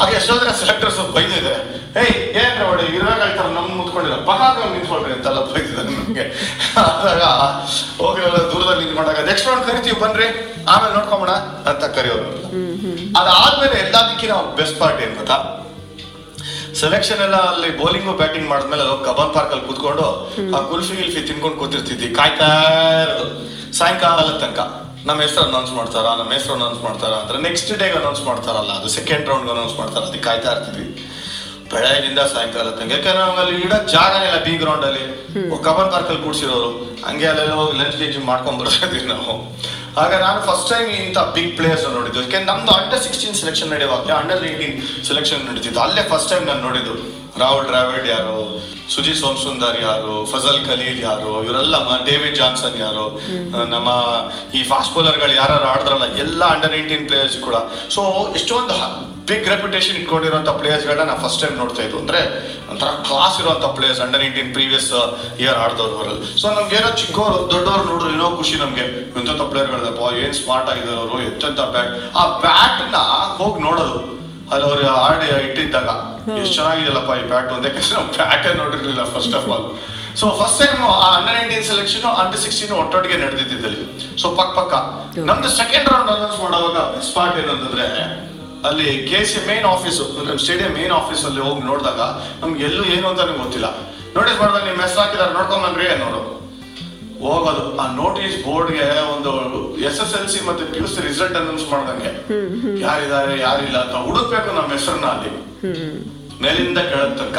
[0.00, 1.54] ಆಗ ಎಷ್ಟೋ ಜನ ಸೆಲೆಕ್ಟರ್ಸ್ ಬೈದಿದೆ
[2.00, 2.62] ಏಯ್ ಏನ್ರ
[2.96, 6.24] ಇರೋ ಹೇಳ್ತಾರೆ ನಮ್ ಮುತ್ಕೊಂಡಿಲ್ಲ ಪಕ್ಕ ನಿಂತ್ಕೊಳ್ರಿ ಅಂತೆಲ್ಲ ಬೈದಿದ್ದಾರೆ ನಮ್ಗೆ
[6.82, 7.22] ಆದಾಗ
[8.00, 10.28] ಹೋಗಿರಲ್ಲ ದೂರದಲ್ಲಿ ನಿಂತ್ಕೊಂಡಾಗ ನೆಕ್ಸ್ಟ್ ರೌಂಡ್ ಕರಿತೀವಿ, ಬನ್ರಿ.
[10.72, 11.32] ಆಮೇಲೆ ನೋಡ್ಕೊಂಬೋಣ
[11.70, 12.30] ಅಂತ ಕರೆಯೋರು.
[13.20, 15.38] ಅದಾದ್ಮೇಲೆ ಎಲ್ಲದಕ್ಕಿಂತ ಬೆಸ್ಟ್ ಪಾರ್ಟ್ ಏನ್ ಗೊತ್ತಾ?
[16.80, 20.08] ಸೆಲೆಕ್ಷನ್ ಎಲ್ಲ ಅಲ್ಲಿ ಬೌಲಿಂಗ್ ಬ್ಯಾಟಿಂಗ್ ಮಾಡಿದ್ಮೇಲೆ ಕಬನ್ ಪಾರ್ಕ್ ಅಲ್ಲಿ ಕೂತ್ಕೊಂಡು,
[20.56, 22.08] ಆ ಕುಲ್ಫಿ ಗಿಲ್ಫಿ ತಿನ್ಕೊಂಡು ಕೂತಿರ್ತಿದ್ವಿ.
[22.14, 22.50] ಕಾಯ್ತಾ
[23.04, 23.26] ಇರೋದು.
[24.42, 24.60] ತನಕ.
[25.08, 26.04] ನಮ್ಮ ಹೆಸರು ಅನೌನ್ಸ್ ಮಾಡ್ತಾರ?
[26.20, 30.02] ನಮ್ಮ ಹೆಸರು ಅನೌನ್ಸ್ ಮಾಡ್ತಾರ ಅಂದ್ರೆ ನೆಕ್ಸ್ಟ್ ಡೇಗೆ ಅನೌನ್ಸ್ ಮಾಡ್ತಾರಲ್ಲ ಅದು ಸೆಕೆಂಡ್ ರೌಂಡ್ ಅನೌನ್ಸ್ ಮಾಡ್ತಾರ.
[30.02, 30.88] ಅದಕ್ಕೆ ಕಾಯ್ತಾ ಇರ್ತೀವಿ.
[31.72, 32.90] ಬೆಳಗಿನಿಂದ ಸಾಯಂಕಾಲ ತನಕ.
[32.96, 35.04] ಯಾಕಂದ್ರೆ ಅಲ್ಲಿ ಇಡಕ್ ಜಾಗನೇ ಇಲ್ಲ ಬಿ ಗ್ರೌಂಡ್ ಅಲ್ಲಿ.
[35.66, 36.70] ಕಬನ್ ಪಾರ್ಕ್ ಅಲ್ಲಿ ಕೂಡ್ಸಿರೋರು
[37.06, 39.34] ಹಂಗೆ ಅಲ್ಲೆಲ್ಲ ಹೋಗಿ ಲಂಚ್ ಗಿಂಚ್ ಮಾಡ್ಕೊಂಡ್ ಬರ್ತಾ ನಾವು.
[40.02, 42.18] ಆಗ ನಾನು ಫಸ್ಟ್ ಟೈಮ್ ಇಂಥ ಬಿಗ್ ಪ್ಲೇಯರ್ಸ್ ನೋಡಿದ್ದು.
[42.24, 44.76] ಯಾಕೆ ನಮ್ದು ಅಂಡರ್ ಸಿಕ್ಸ್ಟೀನ್ ಸೆಲೆಕ್ಷನ್ ನಡೆಯುವಾಗ ಅಂಡರ್ ಏಯ್ಟೀನ್
[45.08, 46.94] ಸೆಲೆಕ್ಷನ್ ನಡೀತಿದ್ದು ಅಲ್ಲೇ ಫಸ್ಟ್ ಟೈಮ್ ನಾನು ನೋಡಿದ್ದು.
[47.42, 48.36] ರಾಹುಲ್ ಡ್ರಾವಿಡ್ ಯಾರು
[48.94, 51.76] ಸುಜಿ ಸೋಮಸುಂದರ್ ಯಾರು ಫಜಲ್ ಖಲೀಲ್ ಯಾರು ಇವರೆಲ್ಲ
[52.08, 53.06] ಡೇವಿಡ್ ಜಾನ್ಸನ್ ಯಾರು
[53.74, 53.88] ನಮ್ಮ
[54.58, 57.56] ಈ ಫಾಸ್ಟ್ ಬೌಲರ್ಗಳು ಯಾರು ಆಡಿದ್ರಲ್ಲ ಎಲ್ಲ ಅಂಡರ್ ಏಯ್ಟೀನ್ ಪ್ಲೇಯರ್ಸ್ ಕೂಡ.
[57.94, 58.02] ಸೊ
[58.40, 58.76] ಎಷ್ಟೊಂದು
[59.28, 62.20] ಬಿಗ್ ರೆಪ್ಯುಟೇಷನ್ ಇಟ್ಕೊಂಡಿರುವಂತ ಪ್ಲೇಯರ್ಸ್ಗಳನ್ನ ನಾವು ಫಸ್ಟ್ ಟೈಮ್ ನೋಡ್ತಾ ಇದ್ವು ಅಂದ್ರೆ
[62.70, 64.88] ಒಂಥರ ಕ್ಲಾಸ್ ಇರುವಂತ players under eighteen previous
[65.42, 68.84] year ಆಡ್ದವ್ರು ಅವರಲ್ಲಿ ಸೊ ನಮ್ಗೆ ಏನೋ ಚಿಕ್ಕವರು ದೊಡ್ಡವ್ರು ನೋಡ್ರು ಏನೋ ಖುಷಿ ನಮ್ಗೆ.
[69.14, 72.98] ಎಂತೆಂಥ ಪ್ಲೇಯರ್ಗಳದಪ್ಪ ಏನ್ ಸ್ಮಾರ್ಟ್ ಆಗಿದ್ದಾರೆ ಅವರು ಎಂತೆಂಥ ಬ್ಯಾಟ್ ಆ ಬ್ಯಾಟ್ನ
[73.40, 73.98] ಹೋಗಿ ನೋಡೋದು.
[74.52, 75.88] ಅಲ್ಲಿ ಅವ್ರು ಆಡಿ ಇಟ್ಟಿದ್ದಾಗ
[76.34, 79.66] ಎಷ್ಟು ಚೆನ್ನಾಗಿದೆಯಲ್ಲಪ್ಪ ಈ ಬ್ಯಾಟ್ ಅಂತ ಯಾಕಂದ್ರೆ ನಾವು ಬ್ಯಾಟೇ ನೋಡಿರ್ಲಿಲ್ಲ first of all
[80.20, 80.78] so first time
[81.08, 83.82] under nineteen selection under sixteen ಒಟ್ಟೊಟ್ಟಿಗೆ ನಡೆದಿದ್ದಲ್ಲಿ
[84.22, 84.72] ಸೊ ಪಕ್ಕ ಪಕ್ಕ.
[85.28, 86.78] ನಮ್ದು ಸೆಕೆಂಡ್ ರೌಂಡ್ ಅನೌನ್ಸ್ ಮಾಡುವಾಗ
[87.08, 87.86] ಸ್ಪಾಟ್ ಏನಂತಂದ್ರೆ
[88.68, 92.00] ಅಲ್ಲಿ ಕೆ ಸಿ ಮೇನ್ ಆಫೀಸು ನಮ್ಮ ಸ್ಟೇಡಿಯಂ ಮೇನ್ ಆಫೀಸ್ ಅಲ್ಲಿ ಹೋಗಿ ನೋಡಿದಾಗ
[92.42, 93.68] ನಮ್ಗೆ ಎಲ್ಲೂ ಏನು ಅಂತ ಗೊತ್ತಿಲ್ಲ.
[94.16, 96.22] ನೋಟಿಸ್ ಮಾಡಿದಾಗ ನಿಮ್ಮ ಹೆಸರು ಹಾಕಿದಾರೆ ನೋಡ್ಕೊಂಬನ್ರಿ ಅನ್ನೋರು.
[97.20, 99.30] ಹೋಗೋದು, ಆ ನೋಟಿಸ್ ಬೋರ್ಡ್ಗೆ ಒಂದು
[99.78, 102.10] ಎಸ್ ಎಸ್ ಎಲ್ ಸಿ ಮತ್ತೆ P U C result announce ಮಾಡ್ದಂಗೆ.
[102.80, 105.30] ಯಾರಿದ್ದಾರೆ, ಯಾರಿಲ್ಲ ಅಂತ ಹುಡುಕ್ಬೇಕು ನಮ್ಮ ಹೆಸರನ್ನ ಅಲ್ಲಿ.
[106.42, 107.38] ಮೇಲಿಂದ ಕೆಳಗ್ ತನಕ.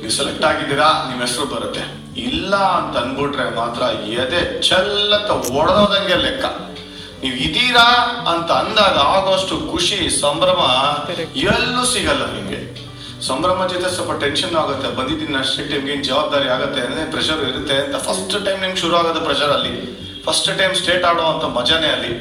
[0.00, 1.80] ನೀವು ಸೆಲೆಕ್ಟ್ ಆಗಿದ್ದೀರಾ ನಿಮ್ಮ ಹೆಸರು ಬರುತ್ತೆ.
[2.16, 6.44] ಇಲ್ಲ ಅಂತ ಅನ್ಬಿಟ್ರೆ ಮಾತ್ರ ಎದೆ ಚೆಲ್ಲತ್ತ ಒಡೆದೋದಂಗೆ ಲೆಕ್ಕ.
[7.22, 7.86] ನೀವು ಇದೀರಾ
[8.30, 10.60] ಅಂತ ಅಂದಾಗ ಆಗೋಷ್ಟು ಖುಷಿ ಸಂಭ್ರಮ.
[11.36, 12.86] ಎಲ್ಲೂ ಸಿಗಲ್ಲ ನಿಮಗೆ.
[13.26, 14.88] ಸಂಭ್ರಮ ಜೊತೆ ಸ್ವಲ್ಪ ಟೆನ್ಷನ್ ಆಗುತ್ತೆ.
[14.96, 16.80] ಬಂದಿದ್ದೀನಿ ಅಷ್ಟೇ ಟೈಮ್ಗೆ ಏನ್ ಜವಾಬ್ದಾರಿ ಆಗುತ್ತೆ.
[16.80, 19.96] ಅಂದ್ರೆ ಪ್ರೆಷರ್ ಇರುತ್ತೆ ಅಂತ ಫಸ್ಟ್ ಟೈಮ್ ನಿಮ್ಗೆ ಶುರು ಆಗೋದು ಪ್ರೆಷರ್ ಅಲ್ಲಿ.
[20.22, 22.12] ಫಸ್ಟ್ ಟೈಮ್ ಸ್ಟೇಟ್ ಆಡೋ ಅಂತ ಮಜಾನೇ ಅಲ್ಲಿ.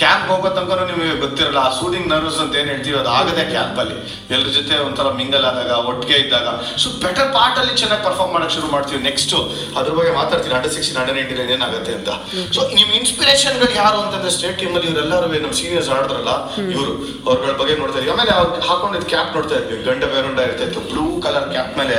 [0.00, 3.96] ಕ್ಯಾಂಪ್ ಹೋಗೋ ತನಕ ನಿಮಗೆ ಗೊತ್ತಿರಲ್ಲ, ಆ ಸೂಟಿಂಗ್ ನರ್ವಸ್ ಅಂತ ಏನ್ ಹೇಳ್ತೀವಿ, ಅದು ಆಗದೆ ಕ್ಯಾಂಪಲ್ಲಿ
[4.34, 6.48] ಎಲ್ರ ಜೊತೆ ಒಂಥರ ಮಿಂಗಲ್ ಆದಾಗ, ಒಟ್ಟಿಗೆ ಇದ್ದಾಗ.
[6.82, 9.00] ಸೊ ಬೆಟರ್ ಪಾರ್ಟ್ ಅಲ್ಲಿ ಚೆನ್ನಾಗಿ ಪರ್ಫಾರ್ಮ್ ಮಾಡಕ್ ಶುರು ಮಾಡ್ತೀವಿ.
[9.08, 9.34] ನೆಕ್ಸ್ಟ್
[9.78, 10.54] ಅದ್ರ ಬಗ್ಗೆ ಮಾತಾಡ್ತೀನಿ.
[10.58, 12.10] ಅಂಡರ್ ಸಿಕ್ಸ್ಟೀನ್ ಅಂಡರ್ ನೈನ್ಟೀನ್ ಏನಾಗುತ್ತೆ ಅಂತ.
[12.56, 16.34] ಸೊ ನಿಮ್ ಇನ್ಸ್ಪಿರೇಷನ್ಗಳು ಯಾರು ಅಂತಂದ್ರೆ ಸ್ಟೇಟ್ ಟೀಮ್ ಅಲ್ಲಿ ಇವರೆಲ್ಲರೂ ನಮ್ಮ ಸೀನಿಯರ್ಸ್ ಆಡಿದ್ರಲ್ಲ,
[16.74, 16.92] ಇವರು.
[17.28, 18.12] ಅವ್ರಗಳ ಬಗ್ಗೆ ನೋಡ್ತಾ ಇದ್ವಿ.
[18.16, 19.78] ಆಮೇಲೆ ಅವ್ರು ಹಾಕೊಂಡಿದ್ ಕ್ಯಾಪ್ ನೋಡ್ತಾ ಇದ್ವಿ.
[19.88, 21.96] ಗಂಡ ಬೇರುಂಡ ಇರ್ತಾ ಬ್ಲೂ ಕಲರ್ ಕ್ಯಾಪ್ ಮೇಲೆ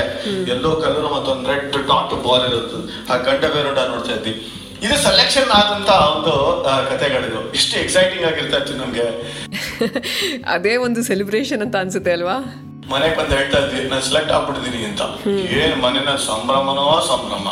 [0.52, 2.80] ಯೆಲ್ಲೋ ಕಲರ್ ಮತ್ತೊಂದು ರೆಡ್ ಡಾಟ್ ಬಾಲ್ ಇರುತ್ತೆ
[3.12, 4.34] ಆ ಗಂಡ ಬೇರುಂಡ ನೋಡ್ತಾ ಇದ್ವಿ.
[4.84, 7.54] ಇದು ಸೆಲೆಕ್ಷನ್ ಆದಂತ ಒಂದು ಕಥೆಗಳಿದು.
[7.54, 9.06] ಇಷ್ಟು ಎಕ್ಸೈಟಿಂಗ್ ಆಗಿರ್ತಾ ಇತ್ತು ನಮ್ಗೆ.
[10.54, 12.69] ಅದೇ ಒಂದು ಸೆಲೆಬ್ರೇಷನ್ ಅಂತ ಅನ್ಸುತ್ತೆ ಅಲ್ವಾ?
[12.92, 15.02] ಮನೆಗೆ ಬಂದು ಹೇಳ್ತಾ ಇದ್ವಿ ನಾನು ಸೆಲೆಕ್ಟ್ ಆಗ್ಬಿಟ್ಟಿದೀನಿ ಅಂತ.
[15.62, 17.48] ಏನ್ ಮನೆನ ಸಂಭ್ರಮನೋ ಸಂಭ್ರಮ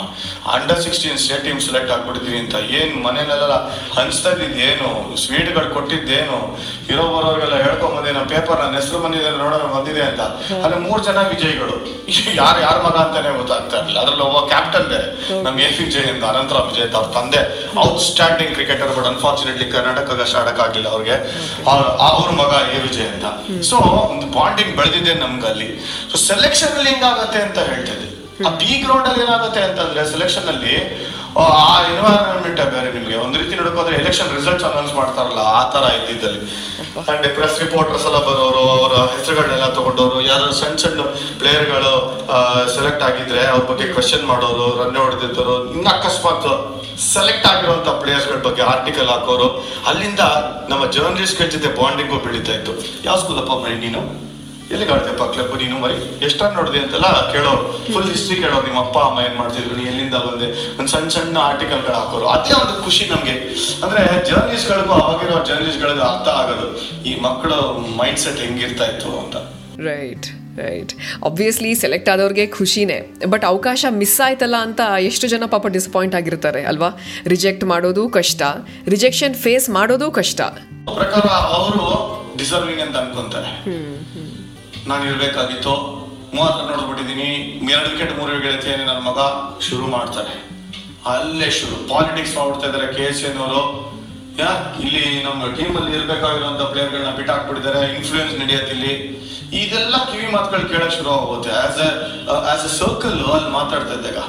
[0.56, 2.56] under sixteen state team select ಆಗ್ಬಿಟ್ಟಿದೀನಿ ಅಂತ.
[2.80, 3.56] ಏನ್ ಮನೆಯಲ್ಲೆಲ್ಲ
[3.98, 6.40] ಹಂಚ್ತಾ ಇದ್ದಿದ್ದು ಏನು ಸ್ವೀಟ್ಗಳು ಕೊಟ್ಟಿದ್ದೇನು?
[6.90, 10.22] ಇರೋ ಬರೋರಿಗೆಲ್ಲ ಹೇಳ್ಕೊಂಡ್ ಬಂದೆ ನಮ್ಮ ಪೇಪರ್ ನನ್ನ ಹೆಸರು ಬಂದಿದೆ ನೋಡೋಣ ಬಂದಿದೆ ಅಂತ.
[10.66, 11.76] ಅಲ್ಲಿ ಮೂರ್ ಜನ ವಿಜಯಿಗಳು.
[12.42, 14.00] ಯಾರು ಯಾರ ಮಗ ಅಂತಾನೆ ಗೊತ್ತಾಗ್ತಾ ಇರಲಿಲ್ಲ.
[14.00, 15.08] ಅದ್ರಲ್ಲಿ ಒಬ್ಬ ಕ್ಯಾಪ್ಟನ್ ಬೇರೆ.
[15.44, 17.42] ನಮ್ ಎ ವಿಜಯ್ ಅಂತ ಅನಂತರ ವಿಜಯ್ ಅವ್ರ ತಂದೆ.
[17.80, 21.16] Outstanding cricketer but unfortunately Karnataka ಅಷ್ಟು ಆಡಕ್ಕಾಗಿಲ್ಲ ಅವ್ರಿಗೆ.
[22.10, 23.26] ಅವ್ರ ಮಗ ಎ ವಿಜಯ್ ಅಂತ.
[23.70, 23.76] ಸೊ
[24.12, 25.70] ಒಂದು ಬಾಂಡಿಂಗ್ ಬೆಳೆದಿದೆ ನಮ್ಗೆ ಅಲ್ಲಿ
[26.12, 28.10] ಸೊ ಸೆಲೆಕ್ಷನ್ ಅಲ್ಲಿ ಹಿಂಗಾಗತ್ತೆ ಅಂತ ಹೇಳ್ತಿದ್ವಿ
[28.48, 30.74] ಆ ಬಿ ಗ್ರೌಂಡ್ ಅಲ್ಲಿ ಏನಾಗುತ್ತೆ ಅಂತಂದ್ರೆ ಸೆಲೆಕ್ಷನ್ ಅಲ್ಲಿ,
[31.42, 31.46] ಆ
[31.92, 33.16] ಎನ್ವೈರನ್ಮೆಂಟ್ ಬೇರೆ ನಿಮ್ಗೆ.
[33.24, 36.42] ಒಂದ್ ರೀತಿ ನೋಡಕೋದ್ರೆ ಎಲೆಕ್ಷನ್ ರಿಸಲ್ಟ್ಸ್ ಅನೌನ್ಸ್ ಮಾಡ್ತಾರಲ್ಲ, ಆ ತರ ಇದ್ದಿದ್ದಲ್ಲಿ.
[37.14, 41.02] ಅಂಡ್ ಪ್ರೆಸ್ ರಿಪೋರ್ಟರ್ಸ್ ಎಲ್ಲ ಬರೋರು, ಅವರ ಹೆಸರುಗಳನ್ನೆಲ್ಲ ತಗೊಂಡವರು ಯಾರು ಸಣ್ಣ ಸಣ್ಣ
[41.42, 41.94] ಪ್ಲೇಯರ್ಗಳು
[42.76, 46.48] ಸೆಲೆಕ್ಟ್ ಆಗಿದ್ರೆ ಅವ್ರ ಬಗ್ಗೆ ಕ್ವೆಶನ್ ಮಾಡೋರು ರನ್ ಹೊಡೆದಿದ್ದವರು ಇನ್ನು ಅಕಸ್ಮಾತ್
[47.14, 49.50] ಸೆಲೆಕ್ಟ್ ಆಗಿರುವಂತ ಪ್ಲೇಯರ್ಸ್ಗಳ ಬಗ್ಗೆ ಆರ್ಟಿಕಲ್ ಹಾಕೋರು.
[49.90, 50.22] ಅಲ್ಲಿಂದ
[50.72, 52.74] ನಮ್ಮ ಜರ್ನಲಿಸ್ಟ್ಗಳ ಜೊತೆ ಬಾಂಡಿಂಗು ಬೆಳೀತಾ ಇತ್ತು.
[53.10, 54.04] ಯಾವ ಸ್ಕೂಲ್ ಅಪ್ಪ ಮರಿ ನೀನು?
[54.72, 56.26] ಎಲ್ಲಿಗೆ ಆಡ್ತೇಪ್ಪ ಕ್ಲಬ್ ನೀನು ಮರಿ?
[56.26, 57.94] ಎಷ್ಟಾರು ನೋಡಿದೆ ಅಂತೆಲ್ಲ ಕೇಳೋರು.
[57.94, 58.68] ಫುಲ್ ಹಿಸ್ಟ್ರಿ ಕೇಳೋರು.
[58.68, 59.76] ನಿಮ್ಮ ಅಪ್ಪ ಅಮ್ಮ ಏನ್ ಮಾಡ್ತಿದ್ರು?
[59.76, 60.78] ನೀ ಎಲ್ಲಿಂದ ಬಂದೆ?
[60.80, 62.28] ಒಂದು ಸಣ್ಣ ಸಣ್ಣ ಆರ್ಟಿಕಲ್ಗಳು ಹಾಕೋರು.
[62.28, 63.36] ಅದೇ ಒಂದು ಖುಷಿ ನಮ್ಗೆ.
[63.84, 66.68] ಅಂದ್ರೆ ಜರ್ನಲಿಸ್ಟ್ಗಳಿಗೂ ಅವಾಗಿರೋ ಜರ್ನಲಿಸ್ಟ್ ಗಳಿಗೂ ಅರ್ಥ ಆಗೋದು.
[67.04, 67.52] ಈ ಮಕ್ಕಳ
[68.02, 69.36] ಮೈಂಡ್ ಸೆಟ್ ಹೆಂಗಿರ್ತಾ ಇತ್ತು ಅಂತ.
[69.80, 70.94] ರೈಟ್ ರೈಟ್
[71.26, 73.14] ಆಬ್ವಿಯಸ್ಲಿ ಸೆಲೆಕ್ಟ್ ಆದವ್ರಿಗೆ ಖುಷಿನೇ.
[73.26, 76.90] ಬಟ್ ಅವಕಾಶ ಮಿಸ್ ಆಯ್ತಲ್ಲ ಅಂತ ಎಷ್ಟು ಜನ ಪಾಪ ಡಿಸಪಾಯಿಂಟ್ ಆಗಿರ್ತಾರೆ ಅಲ್ವಾ?
[77.28, 78.42] ರಿಜೆಕ್ಟ್ ಮಾಡೋದು ಕಷ್ಟ.
[78.88, 80.42] ರಿಜೆಕ್ಷನ್ ಫೇಸ್ ಮಾಡೋದು ಕಷ್ಟ.
[80.94, 81.84] ಪ್ರಕಾರ ಅವರು
[82.38, 83.97] ಡಿಸರ್ವಿಂಗ್ ಅಂತ ಅನ್ಕೊಂತಾರೆ.
[84.88, 85.72] ನಾನು ಇರಬೇಕಾಗಿತ್ತು
[86.36, 87.30] ಮೂವತ್ತು ರನ್ ನೋಡ್ಬಿಟ್ಟಿದೀನಿ
[87.72, 89.20] ಎರಡು ವಿಕೆಟ್, ಮೂರು ವಿಕೆಟ್ ನನ್ನ ಮಗ.
[89.62, 90.34] ಶುರು ಮಾಡ್ತಾರೆ.
[91.06, 91.76] ಅಲ್ಲೇ ಶುರು.
[91.90, 93.62] ಪಾಲಿಟಿಕ್ಸ್ ಮಾಡ್ಬಿಡ್ತಾ ಇದ್ದಾರೆ ಕೆ ಎಸ್ ಎನ್ನವರು
[94.42, 94.50] ಯಾ
[94.86, 98.94] ಇಲ್ಲಿ ನಮ್ಮ ಟೀಮ್ ಅಲ್ಲಿ ಇರ್ಬೇಕಾಗಿರುವಂತ ಪ್ಲೇಯರ್ಗಳನ್ನ ಬಿಟ್ ಹಾಕ್ಬಿಟ್ಟಿದ್ದಾರೆ ಇನ್ಫ್ಲೂಯೆನ್ಸ್ ನಡೆಯುತ್ತೆ ಇಲ್ಲಿ.
[99.62, 101.80] ಇದೆಲ್ಲ ಕಿವಿ ಮಾತುಗಳು ಕೇಳಕ್ ಶುರು ಆಗುತ್ತೆ ಆಸ್
[102.54, 104.20] ಆಸ್ ಎ ಸರ್ಕಲ್ ಅಲ್ಲಿ ಮಾತಾಡ್ತಾ ಇದ್ದಾಗ.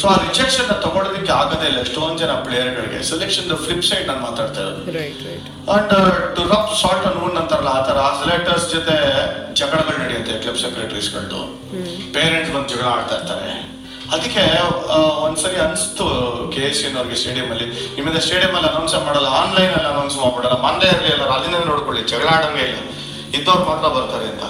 [0.00, 1.78] ಸೊ ಆ ರಿಜೆಕ್ಷನ್ ತಗೊಳ್ಳೋದಕ್ಕೆ ಆಗದೇ ಇಲ್ಲ.
[1.86, 4.82] ಎಷ್ಟೊಂದ್ ಜನ ಪ್ಲೇಯರ್ಗಳಿಗೆ ಸೆಲೆಕ್ಷನ್ ಫ್ಲಿಪ್ ಸೈಡ್ ನಾನು ಮಾತಾಡ್ತಾ ಇರೋದು.
[5.74, 5.94] And
[6.36, 8.96] to rub salt on wound ಅಂತಾರಲ್ಲ ಆ ತರ ಸೆಲೆಕ್ಟರ್ಸ್ ಜೊತೆ
[9.60, 11.42] ಜಗಳಗಳು ನಡೆಯುತ್ತೆ ಕ್ಲಬ್ ಸೆಕ್ರೆಟರೀಸ್ಗಳದ್ದು
[12.16, 13.54] ಪೇರೆಂಟ್ಸ್ ಬಂದು ಜಗಳ ಆಡ್ತಾ ಇರ್ತಾರೆ.
[14.12, 14.44] ಅದಕ್ಕೆ
[15.26, 16.06] ಒಂದ್ಸರಿ ಅನ್ಸ್ತು,
[16.54, 17.66] ಕೆ ಎಸ್ ಅವ್ರಿಗೆ ಸ್ಟೇಡಿಯಂ ಅಲ್ಲಿ.
[17.96, 22.28] ನಿಮ್ಮಿಂದ ಸ್ಟೇಡಿಯಂ ಅಲ್ಲಿ ಅನೌನ್ಸ್ ಮಾಡಲ್ಲ ಆನ್ಲೈನ್ ಅಲ್ಲಿ ಅನೌನ್ಸ್ ಮಾಡ್ಬಿಡಲ್ಲ ಮಂದೇ ಇರಲಿ ಎಲ್ಲ ಅಲ್ಲಿಂದ ನೋಡ್ಕೊಳ್ಳಿ, ಜಗಳ
[22.36, 22.78] ಆಡಂಗೆ ಇಲ್ಲ.
[23.38, 24.44] ಇದ್ದವ್ರು ಮಾತ್ರ ಬರ್ತಾರೆ ಅಂತ.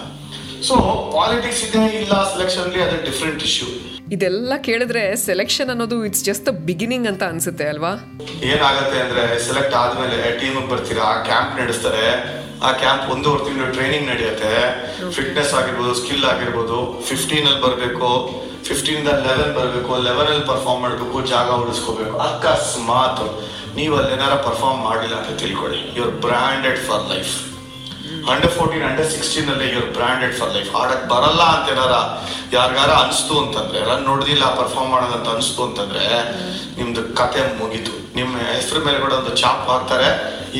[0.67, 0.75] ಸೊ
[1.15, 3.69] ಪಾಲಿಟಿಕ್ಸ್ ಇದೆ ಇಲ್ಲ ಸೆಲೆಕ್ಷನ್ ಅದು ಡಿಫ್ರೆಂಟ್ ಇಶ್ಯೂ
[4.13, 7.93] ಇದೆಲ್ಲ ಕೇಳಿದ್ರೆ ಸೆಲೆಕ್ಷನ್ ಅನ್ನೋದು ಇಟ್ಸ್ ಜಸ್ಟ್ ದ ಬಿಗಿನಿಂಗ್ ಅಂತ ಅನ್ಸುತ್ತೆ ಅಲ್ವಾ?
[8.49, 12.05] ಏನಾಗುತ್ತೆ ಅಂದ್ರೆ ಸೆಲೆಕ್ಟ್ ಆದ್ಮೇಲೆ ಟೀಮ್ ಬರ್ತೀರಾ ಕ್ಯಾಂಪ್ ನಡೆಸ್ತಾರೆ
[12.63, 14.53] ಆ ಕ್ಯಾಂಪ್ ಒಂದೂವರೆ ತಿಂಗಳು ಟ್ರೈನಿಂಗ್ ನಡೆಯುತ್ತೆ
[15.11, 16.77] ಫಿಟ್ನೆಸ್ ಆಗಿರ್ಬೋದು ಸ್ಕಿಲ್ ಆಗಿರ್ಬೋದು
[17.09, 18.11] ಫಿಫ್ಟೀನ್ ಅಲ್ಲಿ ಬರಬೇಕು
[18.65, 23.25] ಫಿಫ್ಟೀನ್ ಲೆವೆನ್ ಬರಬೇಕು ಲೆವೆನ್ ಅಲ್ಲಿ ಪರ್ಫಾರ್ಮ್ ಮಾಡಬೇಕು ಜಾಗ ಉಳಿಸ್ಕೋಬೇಕು ಅಕಸ್ಮಾತ್
[23.77, 25.81] ನೀವು ಅಲ್ಲಿ ಏನಾರ ಪರ್ಫಾರ್ಮ್ ಮಾಡಿಲ್ಲ ಅಂತ ತಿಳ್ಕೊಳ್ಳಿ.
[25.97, 27.35] Your branded for life
[28.33, 31.95] under fourteen under sixteen ಅಲ್ಲಿ ಇವ್ರು ಬ್ರಾಂಡೆಡ್ ಫಾರ್ ಲೈಫ್ ಆಡಕ್ ಬರಲ್ಲ ಅಂತ ಏನಾರ
[32.53, 36.05] ಯಾರಿಗಾರ ಅನಿಸ್ತು ಅಂತಂದ್ರೆ ರನ್ ನೋಡಿದಿಲ್ಲ ಪರ್ಫಾರ್ಮ್ ಮಾಡೋದಂತ ಅನಿಸ್ತು ಅಂತಂದ್ರೆ,
[36.79, 37.95] ನಿಮ್ದು ಕತೆ ಮುಗೀತು.
[38.17, 40.09] ನಿಮ್ಮ ಹೆಸರು ಮೇಲೆ ಕೂಡ ಒಂದು ಚಾಪ್ ಹಾಕ್ತಾರೆ,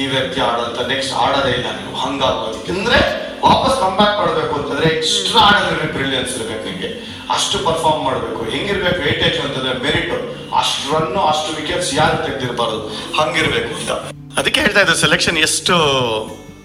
[0.01, 3.01] ಈ ವ್ಯಕ್ತಿ ಆಡೋಂತ ನೆಕ್ಸ್ಟ್ ಆಡೋದೇ ಇಲ್ಲ ನೀವು ಹಂಗಾಗೋದು ಅಂದ್ರೆ
[3.47, 6.91] ವಾಪಸ್ ಕಂಬ್ಯಾಕ್ ಮಾಡಬೇಕು ಅಂತಂದ್ರೆ ಎಕ್ಸ್ಟ್ರಾ ಆಡೋದ್ರಲ್ಲಿ ಬ್ರಿಲಿಯನ್ಸ್ ಇರ್ಬೇಕು ನಿಮಗೆ.
[7.35, 8.51] ಅಷ್ಟು ಪರ್ಫಾರ್ಮ್ ಮಾಡಬೇಕು.
[8.51, 10.15] ಹೆಂಗಿರ್ಬೇಕು ವೇಟೇಜ್ ಅಂತಂದ್ರೆ ಮೆರಿಟ್
[10.61, 12.81] ಅಷ್ಟು ರನ್ನು ಅಷ್ಟು ವಿಕೆಟ್ಸ್ ಯಾರು ತೆಗ್ದಿರ್ಬಾರ್ದು.
[13.21, 13.91] ಹಂಗಿರ್ಬೇಕು ಅಂತ.
[14.39, 15.75] ಅದಕ್ಕೆ ಹೇಳ್ತಾ ಇದ್ದೆ ಸೆಲೆಕ್ಷನ್ ಎಷ್ಟು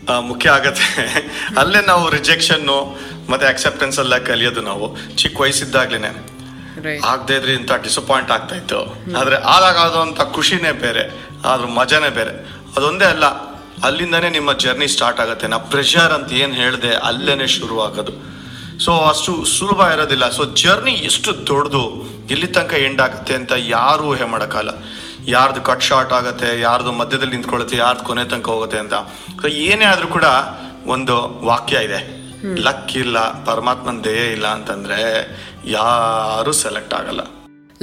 [0.10, 0.88] ಮುಖ್ಯ ಆಗತ್ತೆ.
[1.58, 2.78] ಅಲ್ಲೇ ನಾವು ರಿಜೆಕ್ಷನ್ನು
[3.30, 4.98] ಮತ್ತೆ ಅಕ್ಸೆಪ್ಟೆನ್ಸ್ ಎಲ್ಲ ಕಲಿಯೋದು ನಾವು.
[5.16, 6.12] ಚಿಕ್ಕ ವಯಸ್ಸಿದ್ದಾಗ್ಲೇ
[7.06, 8.80] ಆಗದೆ ಇದ್ರೆ ಇಂಥ ಡಿಸಪಾಯಿಂಟ್ ಆಗ್ತಾ ಇತ್ತು.
[9.20, 11.04] ಆದ್ರೆ ಆದಾಗಾದಂಥ ಖುಷಿನೇ ಬೇರೆ
[11.52, 12.34] ಅದ್ರ ಮಜಾನೇ ಬೇರೆ.
[12.78, 13.26] ಅದೊಂದೇ ಅಲ್ಲ
[13.84, 15.48] ಅಲ್ಲಿಂದನೇ ನಿಮ್ಮ ಜರ್ನಿ ಸ್ಟಾರ್ಟ್ ಆಗುತ್ತೆ.
[15.48, 18.14] ನಾ ಪ್ರೆಷರ್ ಅಂತ ಏನು ಹೇಳಿದೆ ಅಲ್ಲೇ ಶುರು ಆಗೋದು.
[18.86, 20.30] ಸೊ ಅಷ್ಟು ಸುಲಭ ಇರೋದಿಲ್ಲ.
[20.30, 21.84] ಸೊ ಜರ್ನಿ ಎಷ್ಟು ದೊಡ್ಡದು
[22.32, 24.70] ಎಲ್ಲಿ ತನಕ ಎಂಡ್ ಆಗುತ್ತೆ ಅಂತ ಯಾರೂ ಊಹೆ ಮಾಡೋಕ್ಕಲ್ಲ
[25.36, 28.96] ಯಾರ್ದು ಕಟ್ ಶಾರ್ಟ್ ಆಗುತ್ತೆ ಯಾರ್ದು ಮಧ್ಯದಲ್ಲಿ ನಿಂತ್ಕೊಳ್ಳುತ್ತೆ ಯಾರ್ದು ಕೊನೆ ತನಕ ಹೋಗುತ್ತೆ ಅಂತ.
[29.42, 30.28] ಸೊ ಏನೇ ಆದ್ರೂ ಕೂಡ
[30.96, 31.16] ಒಂದು
[31.50, 32.00] ವಾಕ್ಯ ಇದೆ.
[32.68, 33.18] ಲಕ್ ಇಲ್ಲ
[33.50, 35.00] ಪರಮಾತ್ಮನ ದಯೆ ಇಲ್ಲ ಅಂತಂದ್ರೆ
[35.72, 37.22] ಯಾರು ಸೆಲೆಕ್ಟ್ ಆಗಲ್ಲ.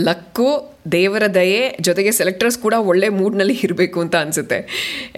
[0.08, 0.48] ಲಕ್ಕು
[0.92, 4.58] ದೇವರ ದಯೆ ಜೊತೆಗೆ ಸೆಲೆಕ್ಟರ್ಸ್ ಕೂಡ ಒಳ್ಳೆ ಮೂಡ್ನಲ್ಲಿ ಇರಬೇಕು ಅಂತ ಅನಿಸುತ್ತೆ.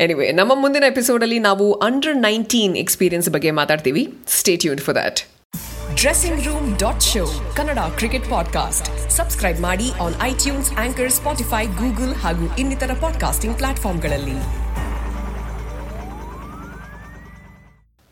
[0.04, 4.04] ಎನಿವೆ ನಮ್ಮ ಮುಂದಿನ ಎಪಿಸೋಡಲ್ಲಿ ನಾವು ಅಂಡರ್ ನೈನ್ಟೀನ್ ಎಕ್ಸ್ಪೀರಿಯನ್ಸ್ ಬಗ್ಗೆ ಮಾತಾಡ್ತೀವಿ.
[4.38, 5.20] Stay tuned for that
[5.98, 7.22] dressing room dot show
[7.56, 14.67] Kannada cricket podcast subscribe ಮಾಡಿ on iTunes Anchor Spotify Google ಹಾಗೂ ಇನ್ನಿತರ ಪಾಡ್ಕಾಸ್ಟಿಂಗ್ ಪ್ಲಾಟ್ಫಾರ್ಮ್ಗಳಲ್ಲಿ